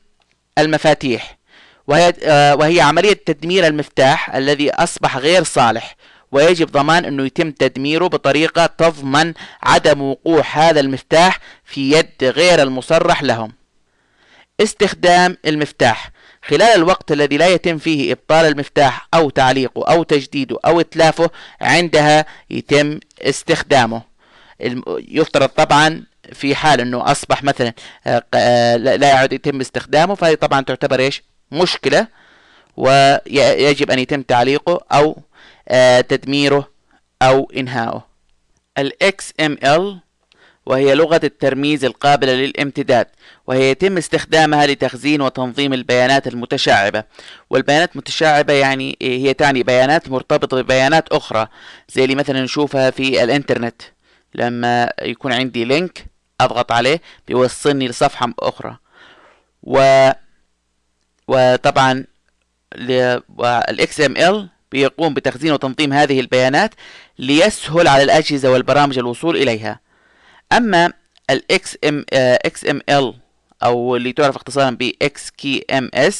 المفاتيح. 0.58 1.38
وهي, 1.86 2.14
آه، 2.22 2.54
وهي 2.54 2.80
عملية 2.80 3.12
تدمير 3.12 3.66
المفتاح 3.66 4.34
الذي 4.34 4.70
أصبح 4.70 5.16
غير 5.16 5.44
صالح 5.44 5.96
ويجب 6.32 6.72
ضمان 6.72 7.04
أنه 7.04 7.26
يتم 7.26 7.50
تدميره 7.50 8.06
بطريقة 8.06 8.66
تضمن 8.66 9.34
عدم 9.62 10.02
وقوع 10.02 10.44
هذا 10.52 10.80
المفتاح 10.80 11.38
في 11.64 11.90
يد 11.90 12.24
غير 12.24 12.62
المصرح 12.62 13.22
لهم. 13.22 13.52
استخدام 14.60 15.36
المفتاح. 15.46 16.10
خلال 16.42 16.62
الوقت 16.62 17.12
الذي 17.12 17.36
لا 17.36 17.48
يتم 17.48 17.78
فيه 17.78 18.12
إبطال 18.12 18.46
المفتاح 18.46 19.08
أو 19.14 19.30
تعليقه 19.30 19.92
أو 19.92 20.02
تجديده 20.02 20.58
أو 20.64 20.80
إتلافه 20.80 21.30
عندها 21.60 22.26
يتم 22.50 23.00
استخدامه. 23.22 24.02
يفترض 25.08 25.48
طبعا 25.48 26.04
في 26.32 26.54
حال 26.54 26.80
إنه 26.80 27.10
أصبح 27.10 27.42
مثلا 27.42 27.72
آه، 28.06 28.24
آه، 28.34 28.76
لا 28.76 29.08
يعد 29.08 29.32
يتم 29.32 29.60
استخدامه 29.60 30.14
فهي 30.14 30.36
طبعا 30.36 30.60
تعتبر 30.60 31.00
إيش؟ 31.00 31.22
مشكلة 31.52 32.06
ويجب 32.76 33.90
أن 33.90 33.98
يتم 33.98 34.22
تعليقه 34.22 34.84
أو 34.92 35.16
آه، 35.68 36.00
تدميره 36.00 36.70
أو 37.22 37.50
انهائه 37.56 38.06
ال 38.78 38.92
XML 39.04 40.09
وهي 40.66 40.94
لغة 40.94 41.20
الترميز 41.24 41.84
القابلة 41.84 42.32
للامتداد 42.32 43.06
وهي 43.46 43.70
يتم 43.70 43.96
استخدامها 43.96 44.66
لتخزين 44.66 45.20
وتنظيم 45.22 45.72
البيانات 45.72 46.26
المتشعبة. 46.26 47.04
والبيانات 47.50 47.92
المتشعبة 47.92 48.52
يعني 48.52 48.98
هي 49.02 49.34
تعني 49.34 49.62
بيانات 49.62 50.08
مرتبطة 50.08 50.62
ببيانات 50.62 51.08
أخرى 51.08 51.46
زي 51.88 52.04
اللي 52.04 52.14
مثلا 52.14 52.42
نشوفها 52.42 52.90
في 52.90 53.24
الإنترنت. 53.24 53.82
لما 54.34 54.92
يكون 55.02 55.32
عندي 55.32 55.64
لينك 55.64 56.06
أضغط 56.40 56.72
عليه 56.72 57.00
بيوصلني 57.28 57.88
لصفحة 57.88 58.34
أخرى. 58.38 58.76
و 59.62 60.10
وطبعا 61.28 62.04
إل 62.74 63.86
XML 63.88 64.34
بيقوم 64.72 65.14
بتخزين 65.14 65.52
وتنظيم 65.52 65.92
هذه 65.92 66.20
البيانات 66.20 66.74
ليسهل 67.18 67.88
على 67.88 68.02
الأجهزة 68.02 68.50
والبرامج 68.50 68.98
الوصول 68.98 69.36
إليها. 69.36 69.80
أما 70.52 70.92
ال 71.30 71.42
XM, 71.52 72.04
XML 72.48 73.14
أو 73.62 73.96
اللي 73.96 74.12
تعرف 74.12 74.36
اختصارا 74.36 74.70
ب 74.70 74.92
XKMS 75.04 76.14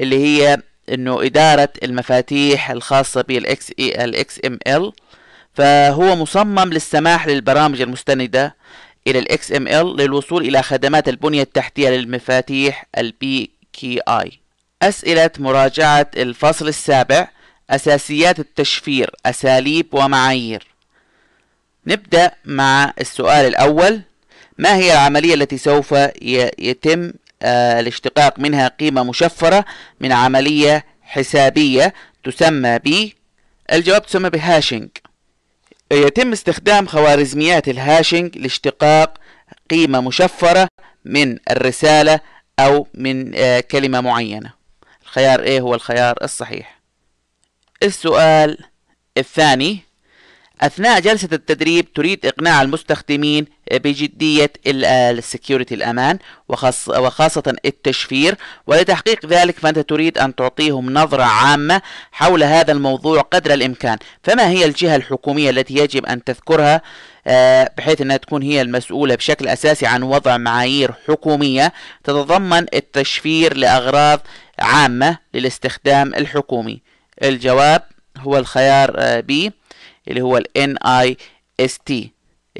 اللي 0.00 0.16
هي 0.24 0.58
إنه 0.92 1.22
إدارة 1.26 1.68
المفاتيح 1.82 2.70
الخاصة 2.70 3.22
بال 3.22 3.56
XML 4.26 4.90
فهو 5.54 6.16
مصمم 6.16 6.72
للسماح 6.72 7.26
للبرامج 7.26 7.80
المستندة 7.80 8.56
إلى 9.06 9.18
ال 9.18 9.26
XML 9.38 10.00
للوصول 10.00 10.42
إلى 10.42 10.62
خدمات 10.62 11.08
البنية 11.08 11.42
التحتية 11.42 11.88
للمفاتيح 11.90 12.86
ال 12.98 13.14
PKI 13.24 14.28
أسئلة 14.82 15.30
مراجعة 15.38 16.10
الفصل 16.16 16.68
السابع 16.68 17.28
أساسيات 17.70 18.38
التشفير 18.38 19.10
أساليب 19.26 19.86
ومعايير. 19.94 20.66
نبدأ 21.88 22.30
مع 22.44 22.92
السؤال 23.00 23.46
الأول. 23.46 24.00
ما 24.58 24.76
هي 24.76 24.92
العملية 24.92 25.34
التي 25.34 25.58
سوف 25.58 25.94
يتم 26.58 27.12
آه، 27.42 27.80
الاشتقاق 27.80 28.38
منها 28.38 28.68
قيمة 28.68 29.02
مشفرة 29.02 29.64
من 30.00 30.12
عملية 30.12 30.84
حسابية 31.02 31.94
تسمى 32.24 32.78
ب 32.78 33.12
الجواب 33.72 34.06
تسمى 34.06 34.30
ب 34.30 34.37
hashing 34.37 34.88
يتم 35.92 36.32
استخدام 36.32 36.86
خوارزميات 36.86 37.68
ال 37.68 37.77
hashing 37.77 38.38
لاشتقاق 38.38 39.18
قيمة 39.70 40.00
مشفرة 40.00 40.68
من 41.04 41.38
الرسالة 41.50 42.20
أو 42.58 42.86
من 42.94 43.32
آه، 43.34 43.60
كلمة 43.60 44.00
معينة. 44.00 44.52
الخيار 45.02 45.46
A 45.46 45.60
هو 45.60 45.74
الخيار 45.74 46.14
الصحيح؟ 46.22 46.78
السؤال 47.82 48.58
الثاني. 49.18 49.87
أثناء 50.60 51.00
جلسة 51.00 51.28
التدريب 51.32 51.92
تريد 51.92 52.26
إقناع 52.26 52.62
المستخدمين 52.62 53.46
بجدية 53.72 54.52
ال 54.66 54.78
security 54.78 55.74
الأمان 55.74 56.18
وخاصة 56.88 57.42
التشفير. 57.64 58.34
ولتحقيق 58.66 59.26
ذلك 59.26 59.58
فأنت 59.58 59.78
تريد 59.78 60.18
أن 60.18 60.34
تعطيهم 60.34 60.94
نظرة 60.94 61.22
عامة 61.22 61.82
حول 62.12 62.42
هذا 62.42 62.72
الموضوع 62.72 63.20
قدر 63.20 63.54
الإمكان. 63.54 63.98
فما 64.22 64.48
هي 64.48 64.64
الجهة 64.64 64.96
الحكومية 64.96 65.50
التي 65.50 65.74
يجب 65.74 66.06
أن 66.06 66.24
تذكرها؟ 66.24 66.82
آه، 67.26 67.70
بحيث 67.78 68.00
أنها 68.00 68.16
تكون 68.16 68.42
هي 68.42 68.62
المسؤولة 68.62 69.14
بشكل 69.14 69.48
أساسي 69.48 69.86
عن 69.86 70.02
وضع 70.02 70.36
معايير 70.36 70.94
حكومية 71.08 71.72
تتضمن 72.04 72.66
التشفير 72.74 73.56
لأغراض 73.56 74.20
عامة 74.58 75.18
للاستخدام 75.34 76.14
الحكومي. 76.14 76.82
الجواب 77.22 77.82
هو 78.18 78.38
الخيار 78.38 79.20
بي. 79.20 79.46
آه، 79.46 79.52
اللي 80.08 80.20
هو 80.20 80.36
ال 80.36 80.76
NIST 80.76 81.92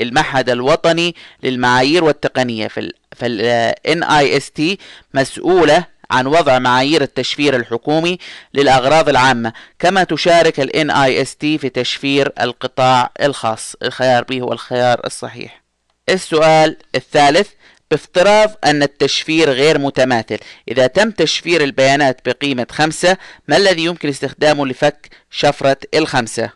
المعهد 0.01 0.51
الوطني 0.51 1.15
للمعايير 1.43 2.05
والتقنية. 2.05 2.69
في 2.69 2.91
ال 3.23 3.75
NIST 4.05 4.77
مسؤولة 5.15 5.85
عن 6.11 6.27
وضع 6.27 6.59
معايير 6.59 7.03
التشفير 7.03 7.57
الحكومي 7.57 8.19
للأغراض 8.55 9.09
العامة 9.09 9.53
كما 9.79 10.05
تشارك 10.05 10.61
ال 10.61 10.91
NIST 10.91 11.61
في 11.61 11.69
تشفير 11.69 12.33
القطاع 12.41 13.11
الخاص. 13.23 13.77
الخيار 13.83 14.25
B 14.33 14.35
هو 14.35 14.53
الخيار 14.53 15.01
الصحيح. 15.07 15.63
السؤال 16.09 16.77
الثالث 16.95 17.49
بافتراض 17.91 18.55
أن 18.65 18.83
التشفير 18.83 19.51
غير 19.51 19.79
متماثل 19.79 20.39
إذا 20.69 20.87
تم 20.87 21.11
تشفير 21.11 21.65
البيانات 21.65 22.21
بقيمة 22.29 22.67
خمسة 22.71 23.17
ما 23.49 23.57
الذي 23.57 23.85
يمكن 23.85 24.09
استخدامه 24.09 24.67
لفك 24.67 25.09
شفرة 25.31 25.77
الخمسة؟ 25.95 26.51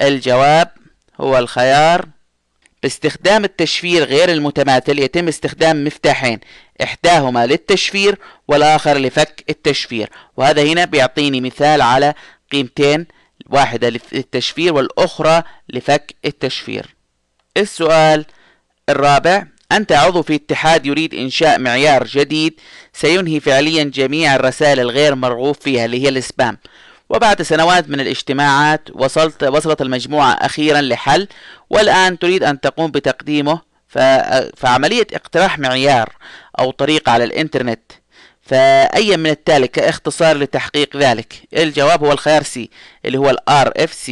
الجواب 0.00 0.68
هو 1.20 1.38
الخيار. 1.38 2.08
باستخدام 2.82 3.44
التشفير 3.44 4.04
غير 4.04 4.32
المتماثل 4.32 4.98
يتم 4.98 5.28
استخدام 5.28 5.84
مفتاحين 5.84 6.40
إحداهما 6.82 7.46
للتشفير 7.46 8.18
والآخر 8.48 8.98
لفك 8.98 9.44
التشفير. 9.50 10.10
وهذا 10.36 10.62
هنا 10.62 10.84
بيعطيني 10.84 11.40
مثال 11.40 11.82
على 11.82 12.14
قيمتين 12.52 13.06
واحدة 13.50 13.88
للتشفير 13.88 14.74
والأخرى 14.74 15.42
لفك 15.68 16.14
التشفير. 16.24 16.94
السؤال 17.56 18.24
الرابع 18.88 19.44
أنت 19.72 19.92
عضو 19.92 20.22
في 20.22 20.34
اتحاد 20.34 20.86
يريد 20.86 21.14
إنشاء 21.14 21.58
معيار 21.58 22.04
جديد 22.04 22.60
سينهي 22.92 23.40
فعليا 23.40 23.84
جميع 23.84 24.34
الرسائل 24.34 24.80
الغير 24.80 25.14
مرغوب 25.14 25.54
فيها 25.54 25.84
اللي 25.84 26.04
هي 26.04 26.08
السبام. 26.08 26.58
وبعد 27.12 27.42
سنوات 27.42 27.88
من 27.88 28.00
الاجتماعات 28.00 28.88
وصلت 28.94 29.44
وصلت 29.44 29.82
المجموعة 29.82 30.32
أخيرا 30.32 30.80
لحل 30.80 31.28
والآن 31.70 32.18
تريد 32.18 32.42
أن 32.42 32.60
تقوم 32.60 32.90
بتقديمه 32.90 33.60
فعملية 34.56 35.06
اقتراح 35.12 35.58
معيار 35.58 36.12
أو 36.58 36.70
طريقة 36.70 37.12
على 37.12 37.24
الإنترنت. 37.24 37.92
فأي 38.42 39.16
من 39.16 39.30
التالي 39.30 39.68
كاختصار 39.68 40.36
لتحقيق 40.36 40.96
ذلك؟ 40.96 41.34
الجواب 41.56 42.04
هو 42.04 42.12
الخيار 42.12 42.42
سي 42.42 42.70
اللي 43.04 43.18
هو 43.18 43.30
ال 43.30 43.38
RFC 43.50 44.10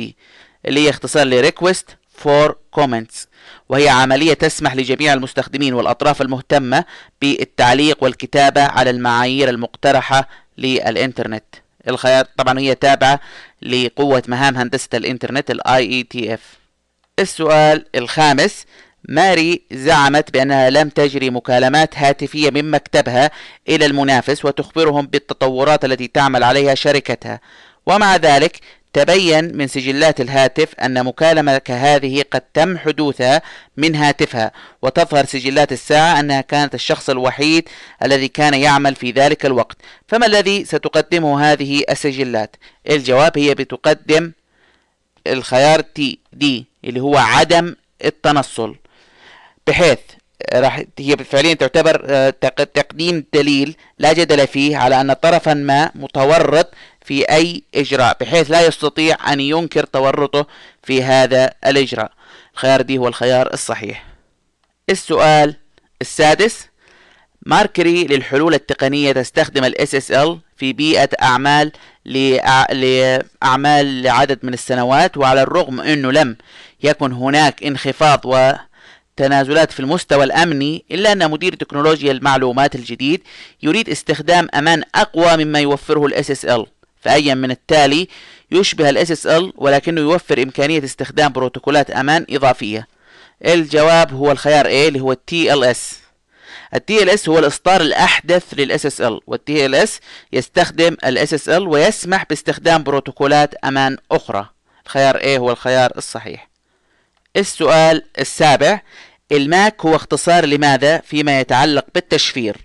اللي 0.67 0.81
هي 0.81 0.91
اختصار 0.91 1.27
ل 1.27 1.51
Request 1.51 1.85
for 2.25 2.53
Comments. 2.81 3.27
وهي 3.69 3.89
عملية 3.89 4.35
تسمح 4.35 4.75
لجميع 4.77 5.13
المستخدمين 5.13 5.75
والأطراف 5.75 6.23
المهتمة 6.23 6.85
بالتعليق 7.23 8.05
والكتابة 8.05 8.63
على 8.63 8.91
المعايير 8.91 9.49
المقترحة 9.49 10.29
للإنترنت. 10.59 11.45
الخيار 11.89 12.27
طبعا 12.37 12.59
هي 12.59 12.75
تابعة 12.75 13.21
لقوة 13.63 14.23
مهام 14.29 14.57
هندسة 14.57 14.89
الإنترنت 14.95 15.51
ال 15.51 15.61
IETF 15.61 16.41
السؤال 17.19 17.87
الخامس 17.95 18.67
ماري 19.09 19.63
زعمت 19.73 20.31
بأنها 20.31 20.71
لم 20.71 20.89
تجري 20.89 21.31
مكالمات 21.31 21.99
هاتفية 21.99 22.51
من 22.51 22.71
مكتبها 22.71 23.31
إلى 23.69 23.87
المنافس 23.87 24.45
وتخبرهم 24.45 25.07
بالتطورات 25.07 25.85
التي 25.85 26.07
تعمل 26.07 26.45
عليها 26.45 26.75
شركتها. 26.75 27.41
ومع 27.87 28.17
ذلك 28.17 28.61
تبين 28.93 29.57
من 29.57 29.67
سجلات 29.67 30.21
الهاتف 30.21 30.75
أن 30.75 31.05
مكالمة 31.05 31.59
كهذه 31.59 32.25
قد 32.31 32.41
تم 32.55 32.79
حدوثها 32.79 33.43
من 33.77 33.97
هاتفها 33.97 34.53
وتظهر 34.83 35.25
سجلات 35.25 35.73
الساعة 35.73 36.21
أنها 36.21 36.41
كانت 36.41 36.75
الشخص 36.75 37.11
الوحيد 37.11 37.69
الذي 38.03 38.29
كان 38.29 38.55
يعمل 38.55 38.95
في 38.95 39.11
ذلك 39.11 39.47
الوقت. 39.47 39.77
فما 40.09 40.27
الذي 40.27 40.65
ستقدمه 40.65 41.53
هذه 41.53 41.85
السجلات؟ 41.91 42.57
الجواب 42.91 43.39
هي 43.39 43.55
بتقدم 43.55 44.33
الخيار 45.27 45.81
تي 45.81 46.19
دي 46.33 46.67
اللي 46.85 47.01
هو 47.01 47.17
عدم 47.17 47.77
التنصل. 48.05 48.77
بحيث 49.67 49.99
راح 50.55 50.83
هي 50.99 51.17
فعليا 51.17 51.55
تعتبر 51.55 52.03
آه، 52.09 52.31
تقديم 52.75 53.25
دليل 53.35 53.77
لا 53.99 54.13
جدل 54.13 54.47
فيه 54.47 54.77
على 54.77 55.01
أن 55.01 55.13
طرفا 55.13 55.55
ما 55.55 55.91
متورط 55.95 56.71
في 57.05 57.23
أي 57.25 57.63
إجراء 57.75 58.17
بحيث 58.21 58.51
لا 58.51 58.67
يستطيع 58.67 59.33
أن 59.33 59.41
ينكر 59.41 59.85
تورطه 59.85 60.47
في 60.83 61.03
هذا 61.03 61.53
الإجراء. 61.67 62.13
الخيار 62.55 62.83
دي 62.83 62.99
هو 62.99 63.09
الخيار 63.09 63.53
الصحيح. 63.53 64.05
السؤال 64.91 65.55
السادس. 66.01 66.67
ماركري 67.47 68.05
للحلول 68.05 68.55
التقنية 68.55 69.13
تستخدم 69.13 69.65
ال 69.65 69.75
SSL 69.89 70.29
في 70.57 70.73
بيئة 70.73 71.09
أعمال 71.23 71.73
لأعمال 72.05 74.03
لعدد 74.03 74.39
من 74.43 74.55
السنوات 74.55 75.17
وعلى 75.17 75.43
الرغم 75.43 75.81
أنه 75.81 76.13
لم 76.13 76.37
يكن 76.83 77.13
هناك 77.13 77.63
انخفاض 77.63 78.21
وتنازلات 79.19 79.73
في 79.73 79.81
المستوى 79.81 80.25
الأمني 80.25 80.85
إلا 80.91 81.13
أن 81.13 81.31
مدير 81.31 81.55
تكنولوجيا 81.55 82.13
المعلومات 82.13 82.75
الجديد 82.75 83.23
يريد 83.63 83.89
استخدام 83.89 84.49
أمان 84.55 84.83
أقوى 84.95 85.45
مما 85.45 85.61
يوفره 85.61 86.07
ال 86.07 86.25
SSL 86.25 86.67
فأيا 87.01 87.35
من 87.35 87.51
التالي 87.51 88.09
يشبه 88.51 88.91
ال 88.91 89.07
SSL 89.07 89.53
ولكنه 89.55 90.01
يوفر 90.01 90.43
إمكانية 90.43 90.85
استخدام 90.85 91.33
بروتوكولات 91.33 91.91
أمان 91.91 92.27
إضافية. 92.31 92.89
الجواب 93.45 94.15
هو 94.15 94.31
الخيار 94.33 94.65
A 94.65 94.69
اللي 94.69 95.01
هو 95.01 95.15
TLS 95.15 95.79
ال 96.75 96.81
TLS 96.91 97.29
هو 97.29 97.39
الإصدار 97.39 97.81
الأحدث 97.81 98.45
لل 98.55 98.81
SSL 98.81 99.21
وال 99.27 99.41
TLS 99.51 99.91
يستخدم 100.33 100.97
ال 101.05 101.29
SSL 101.29 101.49
ويسمح 101.63 102.25
باستخدام 102.25 102.83
بروتوكولات 102.83 103.55
أمان 103.55 103.97
أخرى. 104.13 104.49
الخيار 104.87 105.19
A 105.21 105.39
هو 105.39 105.51
الخيار 105.51 105.93
الصحيح. 105.97 106.51
السؤال 107.37 108.03
السابع 108.19 108.81
ال 109.33 109.45
MAC 109.45 109.81
هو 109.87 109.97
اختصار 109.97 110.47
لماذا 110.47 110.99
فيما 110.99 111.41
يتعلق 111.41 111.85
بالتشفير؟ 111.95 112.57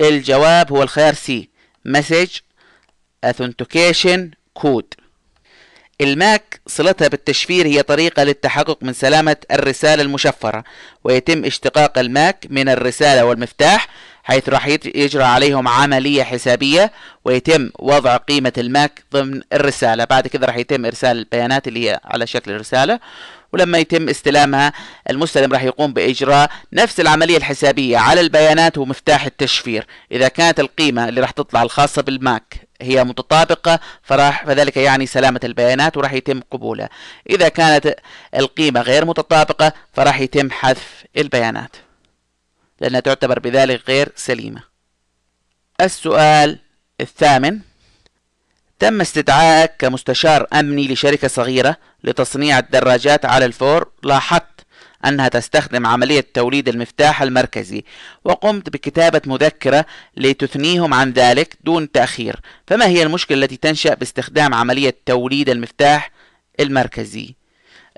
الجواب 0.00 0.72
هو 0.72 0.82
الخيار 0.82 1.14
C. 1.14 1.30
Message 1.88 2.40
Authentication 3.26 4.20
Code. 4.58 4.94
ال 6.00 6.15
MAC 6.15 6.60
صلتها 6.66 7.08
بالتشفير 7.08 7.66
هي 7.66 7.82
طريقة 7.82 8.24
للتحقق 8.24 8.78
من 8.82 8.92
سلامة 8.92 9.36
الرسالة 9.50 10.02
المشفرة 10.02 10.64
ويتم 11.04 11.44
اشتقاق 11.44 11.98
ال 11.98 12.10
MAC 12.10 12.46
من 12.50 12.68
الرسالة 12.68 13.24
والمفتاح 13.24 13.88
حيث 14.28 14.48
راح 14.48 14.66
يجرى 14.94 15.24
عليهم 15.24 15.68
عملية 15.68 16.22
حسابية 16.22 16.92
ويتم 17.24 17.70
وضع 17.78 18.16
قيمة 18.16 18.52
ال 18.58 18.69
MAC 18.69 19.02
ضمن 19.12 19.40
الرسالة. 19.52 20.04
بعد 20.04 20.26
كده 20.26 20.46
راح 20.46 20.56
يتم 20.56 20.84
إرسال 20.86 21.18
البيانات 21.18 21.68
اللي 21.68 21.90
هي 21.90 22.00
على 22.04 22.26
شكل 22.26 22.56
رسالة 22.56 23.00
ولما 23.52 23.78
يتم 23.78 24.08
استلامها 24.08 24.72
المستلم 25.10 25.52
راح 25.52 25.62
يقوم 25.62 25.92
بإجراء 25.92 26.50
نفس 26.72 27.00
العملية 27.00 27.36
الحسابية 27.36 27.98
على 27.98 28.20
البيانات 28.20 28.78
ومفتاح 28.78 29.24
التشفير. 29.24 29.86
إذا 30.12 30.28
كانت 30.28 30.60
القيمة 30.60 31.08
اللي 31.08 31.20
راح 31.20 31.30
تطلع 31.30 31.62
الخاصة 31.62 32.02
بالماك 32.02 32.68
هي 32.82 33.04
متطابقة 33.04 33.80
فراح 34.02 34.46
فذلك 34.46 34.76
يعني 34.76 35.06
سلامة 35.06 35.40
البيانات 35.44 35.96
وراح 35.96 36.12
يتم 36.12 36.40
قبولها. 36.50 36.88
إذا 37.30 37.48
كانت 37.48 37.94
القيمة 38.36 38.80
غير 38.80 39.04
متطابقة 39.04 39.72
فراح 39.92 40.20
يتم 40.20 40.50
حذف 40.50 41.04
البيانات. 41.16 41.87
لأنها 42.80 43.00
تعتبر 43.00 43.38
بذلك 43.38 43.88
غير 43.88 44.12
سليمة. 44.16 44.62
السؤال 45.80 46.58
الثامن 47.00 47.60
تم 48.78 49.00
استدعائك 49.00 49.72
كمستشار 49.78 50.46
أمني 50.52 50.88
لشركة 50.88 51.28
صغيرة 51.28 51.76
لتصنيع 52.04 52.58
الدراجات 52.58 53.24
على 53.24 53.44
الفور. 53.44 53.90
لاحظت 54.02 54.44
أنها 55.04 55.28
تستخدم 55.28 55.86
عملية 55.86 56.26
توليد 56.34 56.68
المفتاح 56.68 57.22
المركزي 57.22 57.84
وقمت 58.24 58.70
بكتابة 58.70 59.20
مذكرة 59.26 59.86
لتثنيهم 60.16 60.94
عن 60.94 61.12
ذلك 61.12 61.56
دون 61.64 61.92
تأخير. 61.92 62.40
فما 62.66 62.86
هي 62.86 63.02
المشكلة 63.02 63.44
التي 63.44 63.56
تنشأ 63.56 63.94
باستخدام 63.94 64.54
عملية 64.54 64.96
توليد 65.06 65.48
المفتاح 65.48 66.10
المركزي؟ 66.60 67.34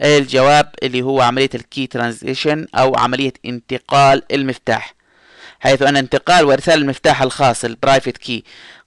الجواب 0.02 0.74
اللي 0.82 1.02
هو 1.02 1.20
عملية 1.20 1.50
ال 1.54 1.62
key 1.62 1.86
transition 1.86 2.66
أو 2.74 2.96
عملية 2.96 3.32
انتقال 3.44 4.22
المفتاح؟ 4.32 4.94
حيث 5.60 5.82
أن 5.82 5.96
انتقال 5.96 6.44
وإرسال 6.44 6.74
المفتاح 6.74 7.22
الخاص 7.22 7.64
ال 7.64 7.71
private 7.71 8.16
key 8.16 8.44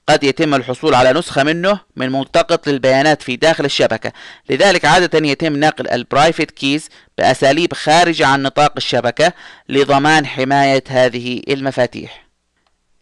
قد 0.07 0.23
يتم 0.23 0.55
الحصول 0.55 0.95
على 0.95 1.13
نسخة 1.13 1.43
منه 1.43 1.79
من 1.95 2.09
ملتقط 2.11 2.67
للبيانات 2.67 3.21
في 3.21 3.35
داخل 3.35 3.65
الشبكة. 3.65 4.11
لذلك 4.49 4.85
عادة 4.85 5.27
يتم 5.27 5.55
نقل 5.59 5.89
ال 5.89 5.97
private 5.97 6.51
keys 6.51 6.89
بأساليب 7.17 7.73
خارجة 7.73 8.27
عن 8.27 8.43
نطاق 8.43 8.73
الشبكة 8.77 9.33
لضمان 9.69 10.25
حماية 10.25 10.83
هذه 10.87 11.41
المفاتيح. 11.49 12.27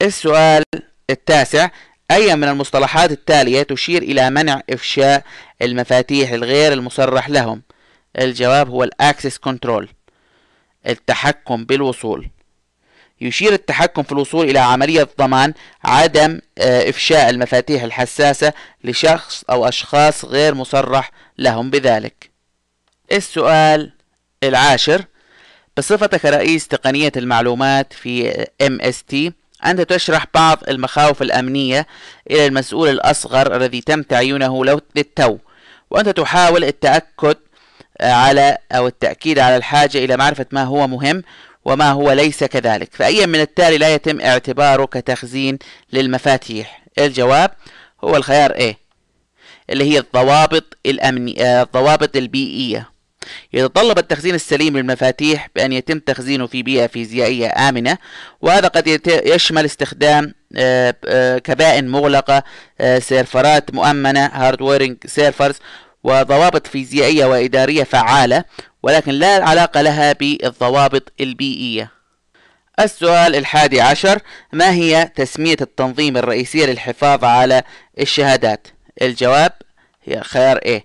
السؤال 0.01 0.63
التاسع 1.09 1.69
أي 2.11 2.35
من 2.35 2.47
المصطلحات 2.47 3.11
التالية 3.11 3.63
تشير 3.63 4.01
إلى 4.01 4.29
منع 4.29 4.61
إفشاء 4.69 5.23
المفاتيح 5.61 6.31
الغير 6.31 6.73
المصرح 6.73 7.29
لهم؟ 7.29 7.61
الجواب 8.19 8.69
هو 8.69 8.83
ال 8.83 8.91
access 8.91 9.37
control 9.37 9.89
التحكم 10.87 11.65
بالوصول. 11.65 12.29
يشير 13.21 13.53
التحكم 13.53 14.03
في 14.03 14.11
الوصول 14.11 14.49
إلى 14.49 14.59
عملية 14.59 15.07
ضمان 15.19 15.53
عدم 15.83 16.39
آه، 16.57 16.89
إفشاء 16.89 17.29
المفاتيح 17.29 17.83
الحساسة 17.83 18.53
لشخص 18.83 19.43
أو 19.49 19.67
أشخاص 19.67 20.25
غير 20.25 20.55
مصرح 20.55 21.11
لهم 21.37 21.69
بذلك. 21.69 22.31
السؤال 23.11 23.91
العاشر 24.43 25.05
بصفتك 25.77 26.25
رئيس 26.25 26.67
تقنية 26.67 27.11
المعلومات 27.17 27.93
في 27.93 28.45
MST 28.63 29.31
أنت 29.65 29.81
تشرح 29.81 30.25
بعض 30.33 30.57
المخاوف 30.69 31.21
الأمنية 31.21 31.87
إلى 32.31 32.45
المسؤول 32.45 32.89
الأصغر 32.89 33.55
الذي 33.55 33.81
تم 33.81 34.03
تعيينه 34.03 34.65
للتو 34.65 35.37
وأنت 35.91 36.09
تحاول 36.09 36.63
التأكد 36.63 37.35
على 38.01 38.57
أو 38.71 38.87
التأكيد 38.87 39.39
على 39.39 39.57
الحاجة 39.57 39.97
إلى 39.97 40.17
معرفة 40.17 40.45
ما 40.51 40.63
هو 40.63 40.87
مهم 40.87 41.23
وما 41.65 41.91
هو 41.91 42.11
ليس 42.11 42.43
كذلك. 42.43 42.89
فأي 42.93 43.27
من 43.27 43.39
التالي 43.39 43.77
لا 43.77 43.93
يتم 43.93 44.21
اعتباره 44.21 44.85
كتخزين 44.85 45.59
للمفاتيح. 45.93 46.83
الجواب 46.99 47.51
هو 48.03 48.15
الخيار 48.15 48.71
A 48.71 48.75
اللي 49.69 49.83
هي 49.93 49.99
الضوابط 49.99 50.77
الأمنية 50.85 51.35
آه، 51.41 51.63
الضوابط 51.63 52.15
البيئية. 52.15 52.91
يتطلب 53.53 53.97
التخزين 53.97 54.35
السليم 54.35 54.77
للمفاتيح 54.77 55.47
بأن 55.55 55.73
يتم 55.73 55.99
تخزينه 55.99 56.47
في 56.47 56.63
بيئة 56.63 56.87
فيزيائية 56.87 57.47
آمنة 57.47 57.97
وهذا 58.41 58.67
قد 58.67 59.01
يشمل 59.25 59.65
استخدام 59.65 60.33
آه، 60.55 60.95
آه، 61.05 61.37
كبائن 61.37 61.87
مغلقة 61.87 62.43
سيرفرات 62.99 63.73
مؤمنة 63.73 64.25
hardwiring 64.25 64.97
servers 65.05 65.55
وضوابط 66.03 66.67
فيزيائية 66.67 67.25
وإدارية 67.25 67.83
فعالة 67.83 68.43
ولكن 68.83 69.11
لا 69.11 69.45
علاقة 69.45 69.81
لها 69.81 70.13
بالضوابط 70.13 71.11
البيئية. 71.19 71.91
السؤال 72.79 73.35
الحادي 73.35 73.81
عشر 73.81 74.19
ما 74.53 74.71
هي 74.73 75.11
تسمية 75.15 75.57
التنظيم 75.61 76.17
الرئيسية 76.17 76.65
للحفاظ 76.65 77.23
على 77.23 77.63
الشهادات؟ 77.99 78.67
الجواب 79.01 79.51
هي 80.03 80.21
خيار 80.21 80.57
A 80.59 80.81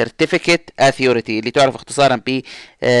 Certificate 0.00 0.84
Authority 0.84 1.28
اللي 1.30 1.50
تعرف 1.50 1.74
اختصارا 1.74 2.16
ب 2.26 2.40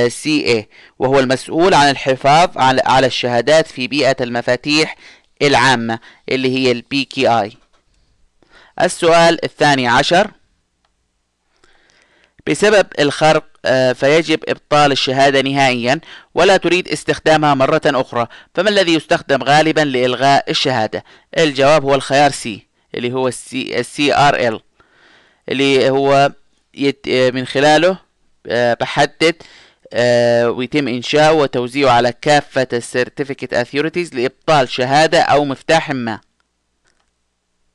CA 0.08 0.62
وهو 0.98 1.18
المسؤول 1.20 1.74
عن 1.74 1.90
الحفاظ 1.90 2.50
على 2.86 3.06
الشهادات 3.06 3.66
في 3.66 3.88
بيئة 3.88 4.16
المفاتيح 4.20 4.96
العامة 5.42 5.98
اللي 6.28 6.56
هي 6.58 6.70
ال 6.72 6.84
PKI 6.94 7.54
السؤال 8.82 9.44
الثاني 9.44 9.88
عشر 9.88 10.30
بسبب 12.48 12.86
الخرق 12.98 13.44
آه، 13.64 13.92
فيجب 13.92 14.40
إبطال 14.48 14.92
الشهادة 14.92 15.40
نهائيا 15.40 16.00
ولا 16.34 16.56
تريد 16.56 16.88
استخدامها 16.88 17.54
مرة 17.54 17.80
أخرى. 17.86 18.26
فما 18.54 18.70
الذي 18.70 18.94
يستخدم 18.94 19.42
غالبا 19.42 19.80
لإلغاء 19.80 20.50
الشهادة؟ 20.50 21.04
الجواب 21.38 21.84
هو 21.84 21.94
الخيار 21.94 22.30
C 22.30 22.66
اللي 22.94 23.12
هو 23.12 23.30
ال 23.98 24.60
اللي 25.48 25.90
هو 25.90 26.32
يت 26.74 27.06
آه، 27.08 27.30
من 27.30 27.46
خلاله 27.46 27.98
آه، 28.46 28.74
بحدد 28.74 29.34
ويتم 30.44 30.88
إنشاؤه 30.88 31.32
وتوزيعه 31.32 31.90
على 31.90 32.12
كافة 32.22 32.66
ال 32.72 32.79
certificate 32.79 33.54
authorities 33.54 34.14
لإبطال 34.14 34.68
شهادة 34.68 35.20
أو 35.20 35.44
مفتاح 35.44 35.90
ما. 35.90 36.20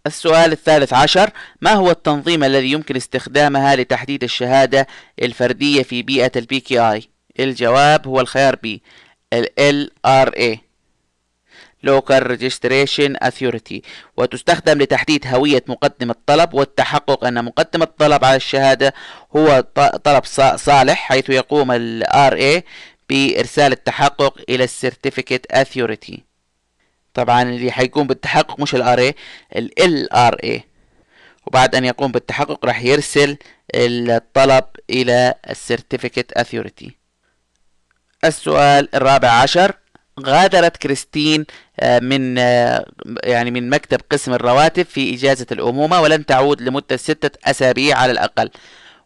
السؤال 0.08 0.52
الثالث 0.52 0.94
عشر 0.94 1.30
ما 1.62 1.74
هو 1.74 1.92
التنظيم 1.92 2.44
الذي 2.44 2.72
يمكن 2.72 2.96
استخدامها 2.96 3.76
لتحديد 3.76 4.24
الشهادة 4.24 4.88
الفردية 5.22 5.84
في 5.84 6.02
بيئة 6.02 6.32
البي 6.36 6.60
كي 6.60 6.80
آي 6.80 7.04
الجواب 7.40 8.08
هو 8.08 8.20
الخيار 8.20 8.56
B 8.56 8.68
ال 9.34 9.90
LRA 10.10 10.58
Local 11.88 12.24
Registration 12.24 13.28
Authority. 13.28 13.82
وتستخدم 14.18 14.82
لتحديد 14.82 15.28
هوية 15.28 15.64
مقدم 15.68 16.10
الطلب 16.10 16.54
والتحقق 16.54 17.26
أن 17.26 17.46
مقدم 17.46 17.82
الطلب 17.82 18.26
على 18.26 18.36
الشهادة 18.36 18.94
هو 19.38 19.60
طلب 20.04 20.24
صالح 20.56 20.98
حيث 21.08 21.30
يقوم 21.30 21.72
ال 21.72 22.04
RA 22.08 22.64
بإرسال 23.10 23.72
التحقق 23.72 24.42
إلى 24.50 24.68
Certificate 24.68 25.58
Authority. 25.58 26.33
طبعا 27.14 27.42
اللي 27.42 27.72
حيقوم 27.72 28.08
بالتحقق 28.08 28.60
مش 28.60 28.76
ال 28.76 28.84
RA 28.84 29.14
ال 29.56 29.72
LRA 30.10 30.62
وبعد 31.48 31.76
أن 31.76 31.86
يقوم 31.86 32.12
بالتحقق 32.12 32.66
راح 32.66 32.84
يرسل 32.84 33.38
الطلب 33.76 34.64
إلى 34.90 35.34
Certificate 35.48 36.42
Authority. 36.42 36.90
السؤال 38.26 38.96
الرابع 38.96 39.30
عشر 39.30 39.74
غادرت 40.20 40.78
كريستين 40.78 41.46
آه، 41.80 42.00
من 42.00 42.38
آه، 42.38 42.86
يعني 43.24 43.52
من 43.52 43.70
مكتب 43.70 44.00
قسم 44.12 44.34
الرواتب 44.34 44.86
في 44.86 45.14
إجازة 45.14 45.46
الأمومة 45.52 46.02
ولن 46.02 46.26
تعود 46.26 46.62
لمدة 46.62 46.98
ستة 46.98 47.40
أسابيع 47.46 47.98
على 47.98 48.12
الأقل. 48.12 48.50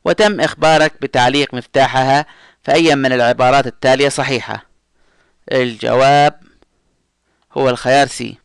وتم 0.05 0.41
إخبارك 0.41 0.93
بتعليق 1.01 1.53
مفتاحها 1.53 2.25
فأي 2.63 2.95
من 2.95 3.13
العبارات 3.13 3.67
التالية 3.67 4.09
صحيحة. 4.09 4.65
الجواب 5.51 6.39
هو 7.57 7.69
الخيار 7.69 8.07
سي. 8.07 8.37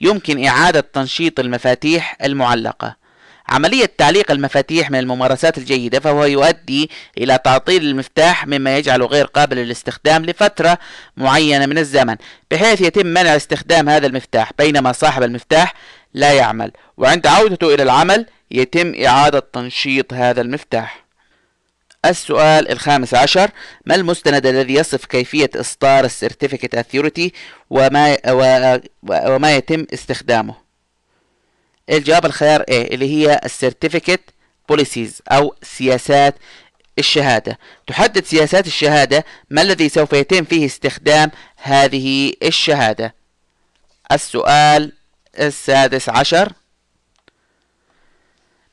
يمكن 0.00 0.44
إعادة 0.44 0.80
تنشيط 0.80 1.40
المفاتيح 1.40 2.16
المعلقة. 2.24 3.04
عملية 3.48 3.90
تعليق 3.98 4.30
المفاتيح 4.30 4.90
من 4.90 4.98
الممارسات 4.98 5.58
الجيدة 5.58 6.00
فهو 6.00 6.24
يؤدي 6.24 6.90
إلى 7.18 7.38
تعطيل 7.44 7.82
المفتاح 7.82 8.46
مما 8.46 8.76
يجعله 8.78 9.06
غير 9.06 9.24
قابل 9.24 9.56
للاستخدام 9.56 10.24
لفترة 10.24 10.78
معينة 11.16 11.66
من 11.66 11.78
الزمن 11.78 12.16
بحيث 12.50 12.80
يتم 12.80 13.06
منع 13.06 13.36
استخدام 13.36 13.88
هذا 13.88 14.06
المفتاح 14.06 14.52
بينما 14.58 14.92
صاحب 14.92 15.22
المفتاح 15.22 15.74
لا 16.14 16.32
يعمل. 16.32 16.72
وعند 16.96 17.26
عودته 17.26 17.74
إلى 17.74 17.82
العمل 17.82 18.26
يتم 18.50 18.94
إعادة 19.06 19.38
تنشيط 19.52 20.12
هذا 20.12 20.40
المفتاح. 20.40 21.03
السؤال 22.04 22.70
الخامس 22.70 23.14
عشر 23.14 23.50
ما 23.86 23.94
المستند 23.94 24.46
الذي 24.46 24.74
يصف 24.74 25.04
كيفية 25.04 25.50
إصدار 25.56 26.04
ال 26.04 26.10
certificate 26.10 26.74
authority 26.74 27.32
وما, 27.70 28.16
وما 29.06 29.56
يتم 29.56 29.86
استخدامه؟ 29.94 30.54
الجواب 31.90 32.26
الخيار 32.26 32.60
A 32.62 32.64
اللي 32.70 33.10
هي 33.10 33.40
ال 33.44 33.50
certificate 33.50 34.20
policies 34.68 35.22
أو 35.28 35.54
سياسات 35.62 36.34
الشهادة. 36.98 37.58
تحدد 37.86 38.24
سياسات 38.24 38.66
الشهادة 38.66 39.24
ما 39.50 39.62
الذي 39.62 39.88
سوف 39.88 40.12
يتم 40.12 40.44
فيه 40.44 40.66
استخدام 40.66 41.30
هذه 41.56 42.32
الشهادة. 42.42 43.14
السؤال 44.12 44.92
السادس 45.38 46.08
عشر 46.08 46.52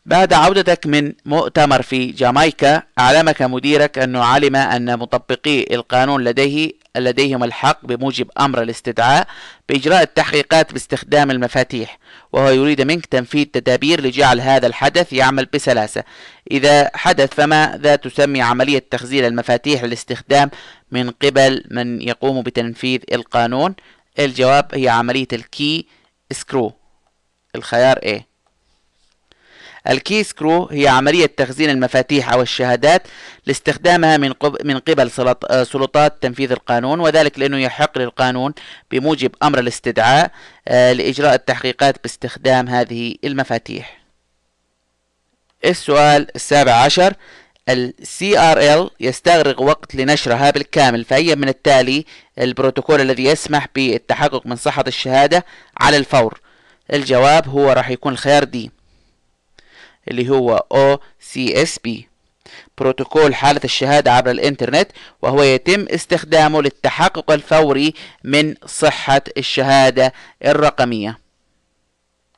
بعد 0.06 0.34
عودتك 0.34 0.88
من 0.88 1.14
مؤتمر 1.26 1.82
في 1.82 2.06
جامايكا 2.06 2.84
أعلمك 3.00 3.42
مديرك 3.42 3.98
أنه 3.98 4.24
علم 4.24 4.56
أن 4.56 5.00
مطبقي 5.00 5.76
القانون 5.76 6.24
لديه 6.24 6.72
لديهم 6.96 7.44
الحق 7.44 7.86
بموجب 7.86 8.30
أمر 8.40 8.62
الاستدعاء 8.62 9.28
بإجراء 9.70 10.02
التحقيقات 10.02 10.74
باستخدام 10.74 11.32
المفاتيح 11.32 12.00
وهو 12.34 12.50
يريد 12.50 12.82
منك 12.82 13.06
تنفيذ 13.06 13.46
تدابير 13.46 14.02
لجعل 14.02 14.42
هذا 14.42 14.68
الحدث 14.68 15.14
يعمل 15.14 15.46
بسلاسة. 15.46 16.04
إذا 16.52 16.92
حدث 16.94 17.34
فماذا 17.34 17.96
تسمي 17.96 18.42
عملية 18.42 18.86
تخزين 18.92 19.26
المفاتيح 19.26 19.84
للاستخدام 19.84 20.50
من 20.92 21.12
قبل 21.12 21.64
من 21.72 22.02
يقوم 22.02 22.42
بتنفيذ 22.42 23.00
القانون؟ 23.12 23.76
الجواب 24.20 24.68
هي 24.74 24.90
عملية 24.90 25.28
الكي 25.34 25.86
escrow. 26.32 26.74
الخيار 27.56 28.00
A 28.00 28.31
ال 29.90 29.98
key 29.98 30.24
escrow 30.24 30.66
هي 30.66 30.88
عملية 30.88 31.26
تخزين 31.26 31.70
المفاتيح 31.70 32.34
أو 32.34 32.42
الشهادات 32.42 33.08
لاستخدامها 33.46 34.18
من 34.18 34.34
من 34.64 34.78
قبل 34.80 35.12
سلطات 35.66 36.22
تنفيذ 36.22 36.52
القانون 36.52 37.00
وذلك 37.00 37.40
لأنه 37.40 37.58
يحق 37.58 37.98
للقانون 37.98 38.54
بموجب 38.92 39.32
أمر 39.44 39.60
الاستدعاء 39.60 40.32
آه، 40.68 40.94
لإجراء 40.94 41.34
التحقيقات 41.34 42.04
باستخدام 42.04 42.70
هذه 42.70 43.16
المفاتيح. 43.24 44.02
السؤال 45.66 46.28
السابع 46.36 46.72
عشر 46.74 47.14
ال 47.70 47.94
CRL 48.20 48.90
يستغرق 49.00 49.62
وقت 49.62 49.96
لنشرها 49.96 50.52
بالكامل 50.52 51.06
فأي 51.06 51.36
من 51.36 51.50
التالي 51.50 52.06
البروتوكول 52.40 53.02
الذي 53.02 53.24
يسمح 53.24 53.68
بالتحقق 53.76 54.46
من 54.46 54.56
صحة 54.56 54.84
الشهادة 54.88 55.46
على 55.78 55.98
الفور. 55.98 56.40
الجواب 56.94 57.48
هو 57.48 57.72
راح 57.72 57.90
يكون 57.90 58.14
الخيار 58.14 58.44
دي. 58.44 58.72
اللي 60.08 60.30
هو 60.30 60.66
OCSP 60.74 61.90
بروتوكول 62.78 63.36
حالة 63.36 63.62
الشهادة 63.64 64.12
عبر 64.14 64.32
الإنترنت 64.32 64.92
وهو 65.22 65.44
يتم 65.44 65.86
استخدامه 65.90 66.62
للتحقق 66.62 67.32
الفوري 67.32 67.94
من 68.24 68.56
صحة 68.66 69.22
الشهادة 69.38 70.14
الرقمية. 70.46 71.20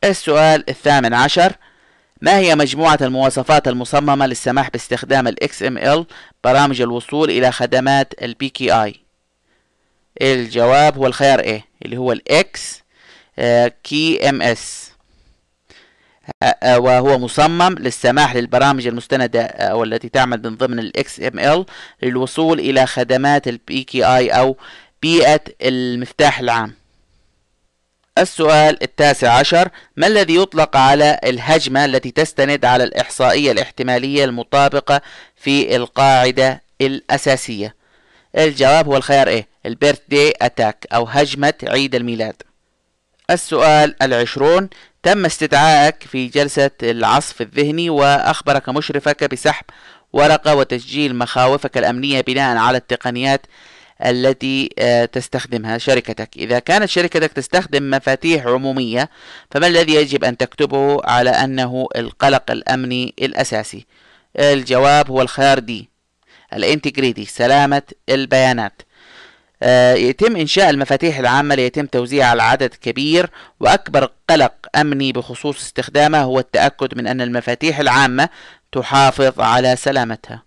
السؤال 0.03 0.70
الثامن 0.70 1.14
عشر 1.14 1.53
ما 2.22 2.38
هي 2.38 2.55
مجموعة 2.55 2.97
المواصفات 3.01 3.68
المصممة 3.68 4.26
للسماح 4.26 4.70
باستخدام 4.70 5.28
ال 5.28 5.36
XML 5.43 6.03
برامج 6.43 6.82
الوصول 6.82 7.30
إلى 7.30 7.51
خدمات 7.51 8.14
ال 8.24 8.36
PKI 8.43 8.97
الجواب 10.22 10.97
هو 10.97 11.07
الخيار 11.07 11.57
A 11.59 11.61
اللي 11.86 11.97
هو 11.97 12.11
ال 12.11 12.22
X 12.32 12.59
KMS 13.88 14.82
وهو 16.65 17.19
مصمم 17.19 17.76
للسماح 17.80 18.36
للبرامج 18.36 18.88
المستندة 18.88 19.41
أو 19.45 19.84
التي 19.84 20.09
تعمل 20.09 20.41
من 20.43 20.55
ضمن 20.55 20.80
ال 20.80 20.91
XML 20.97 21.71
للوصول 22.03 22.59
إلى 22.59 22.86
خدمات 22.86 23.47
ال 23.47 23.59
PKI 23.71 24.34
أو 24.36 24.57
بيئة 25.01 25.41
المفتاح 25.61 26.39
العام. 26.39 26.74
السؤال 28.17 28.84
التاسع 28.84 29.32
عشر 29.32 29.69
ما 29.97 30.07
الذي 30.07 30.36
يطلق 30.36 30.78
على 30.78 31.19
الهجمة 31.24 31.86
التي 31.86 32.11
تستند 32.11 32.65
على 32.65 32.84
الإحصائية 32.84 33.51
الاحتمالية 33.51 34.26
المطابقة 34.26 35.01
في 35.36 35.76
القاعدة 35.76 36.61
الأساسية؟ 36.82 37.76
الجواب 38.38 38.88
هو 38.88 38.97
الخيار 38.97 39.41
A 39.41 39.43
البيرث 39.65 39.99
داي 40.09 40.34
أتاك 40.41 40.88
أو 40.93 41.03
هجمة 41.03 41.53
عيد 41.63 41.95
الميلاد. 41.95 42.36
السؤال 43.30 43.95
العشرون 44.03 44.69
تم 45.03 45.26
استدعائك 45.26 46.03
في 46.03 46.28
جلسة 46.28 46.71
العصف 46.84 47.41
الذهني 47.41 47.89
وأخبرك 47.89 48.69
مشرفك 48.69 49.24
بسحب 49.24 49.65
ورقة 50.13 50.55
وتسجيل 50.55 51.15
مخاوفك 51.15 51.78
الأمنية 51.78 52.21
بناء 52.21 52.57
على 52.57 52.78
التقنيات 52.78 53.41
التي 54.05 54.69
آه، 54.80 55.05
تستخدمها 55.05 55.78
شركتك. 55.78 56.30
إذا 56.38 56.59
كانت 56.59 56.86
شركتك 56.86 57.32
تستخدم 57.32 57.89
مفاتيح 57.89 58.45
عمومية 58.47 59.09
فما 59.51 59.67
الذي 59.67 59.93
يجب 59.95 60.24
أن 60.24 60.38
تكتبه 60.38 61.01
على 61.03 61.30
أنه 61.30 61.88
القلق 61.95 62.51
الأمني 62.51 63.13
الأساسي؟ 63.21 63.86
الجواب 64.39 65.11
هو 65.11 65.21
الخيار 65.21 65.59
دي. 65.59 65.89
الانتجريتي 66.53 67.26
سلامة 67.26 67.82
البيانات. 68.09 68.82
يتم 69.95 70.36
إنشاء 70.36 70.70
المفاتيح 70.70 71.20
العامة 71.20 71.55
ليتم 71.55 71.86
توزيعها 71.86 72.30
على 72.30 72.43
عدد 72.43 72.74
كبير 72.82 73.30
وأكبر 73.59 74.11
قلق 74.30 74.53
أمني 74.76 75.11
بخصوص 75.11 75.61
استخدامها 75.61 76.22
هو 76.22 76.39
التأكد 76.39 76.97
من 76.97 77.07
أن 77.07 77.22
المفاتيح 77.22 77.80
العامة 77.80 78.30
تحافظ 78.72 79.39
على 79.41 79.76
سلامتها. 79.76 80.43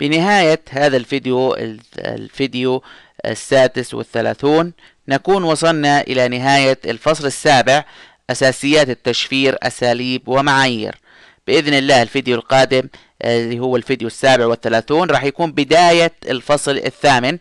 بنهاية 0.00 0.60
هذا 0.70 0.96
الفيديو 0.96 1.54
الفيديو 1.98 2.82
السادس 3.26 3.94
والثلاثون 3.94 4.72
نكون 5.08 5.44
وصلنا 5.44 6.00
إلى 6.00 6.28
نهاية 6.28 6.78
الفصل 6.84 7.26
السابع 7.26 7.84
أساسيات 8.30 8.90
التشفير 8.90 9.58
أساليب 9.62 10.28
ومعايير. 10.28 11.00
بإذن 11.46 11.74
الله 11.74 12.02
الفيديو 12.02 12.36
القادم 12.36 12.88
اللي 13.24 13.58
هو 13.58 13.76
الفيديو 13.76 14.06
السابع 14.06 14.46
والثلاثون 14.46 15.10
راح 15.10 15.24
يكون 15.24 15.52
بداية 15.52 16.12
الفصل 16.28 16.76
الثامن. 16.76 17.38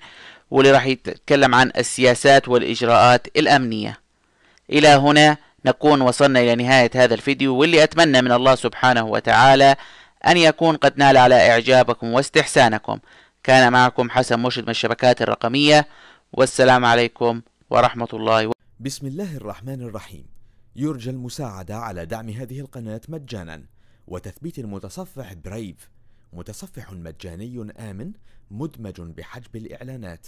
واللي 0.51 0.71
راح 0.71 0.85
يتكلم 0.85 1.55
عن 1.55 1.71
السياسات 1.77 2.47
والإجراءات 2.47 3.27
الأمنية. 3.37 3.99
إلى 4.69 4.87
هنا 4.87 5.37
نكون 5.65 6.01
وصلنا 6.01 6.39
إلى 6.39 6.55
نهاية 6.55 6.91
هذا 6.95 7.13
الفيديو 7.13 7.55
واللي 7.55 7.83
أتمنى 7.83 8.21
من 8.21 8.31
الله 8.31 8.55
سبحانه 8.55 9.05
وتعالى 9.05 9.75
أن 10.27 10.37
يكون 10.37 10.75
قد 10.75 10.93
نال 10.97 11.17
على 11.17 11.49
إعجابكم 11.51 12.13
واستحسانكم. 12.13 12.99
كان 13.43 13.73
معكم 13.73 14.09
حسن 14.09 14.39
مرشد 14.39 14.63
من 14.63 14.69
الشبكات 14.69 15.21
الرقمية 15.21 15.87
والسلام 16.33 16.85
عليكم 16.85 17.41
ورحمة 17.69 18.07
الله 18.13 18.47
و... 18.47 18.51
بسم 18.79 19.07
الله 19.07 19.37
الرحمن 19.37 19.81
الرحيم. 19.81 20.25
يرجى 20.75 21.09
المساعدة 21.09 21.77
على 21.77 22.05
دعم 22.05 22.29
هذه 22.29 22.59
القناة 22.59 23.01
مجانا 23.07 23.63
وتثبيت 24.07 24.59
المتصفح 24.59 25.33
برايف 25.33 25.89
متصفح 26.33 26.91
مجاني 26.91 27.73
آمن 27.79 28.11
مدمج 28.51 29.01
بحجب 29.01 29.55
الإعلانات. 29.55 30.27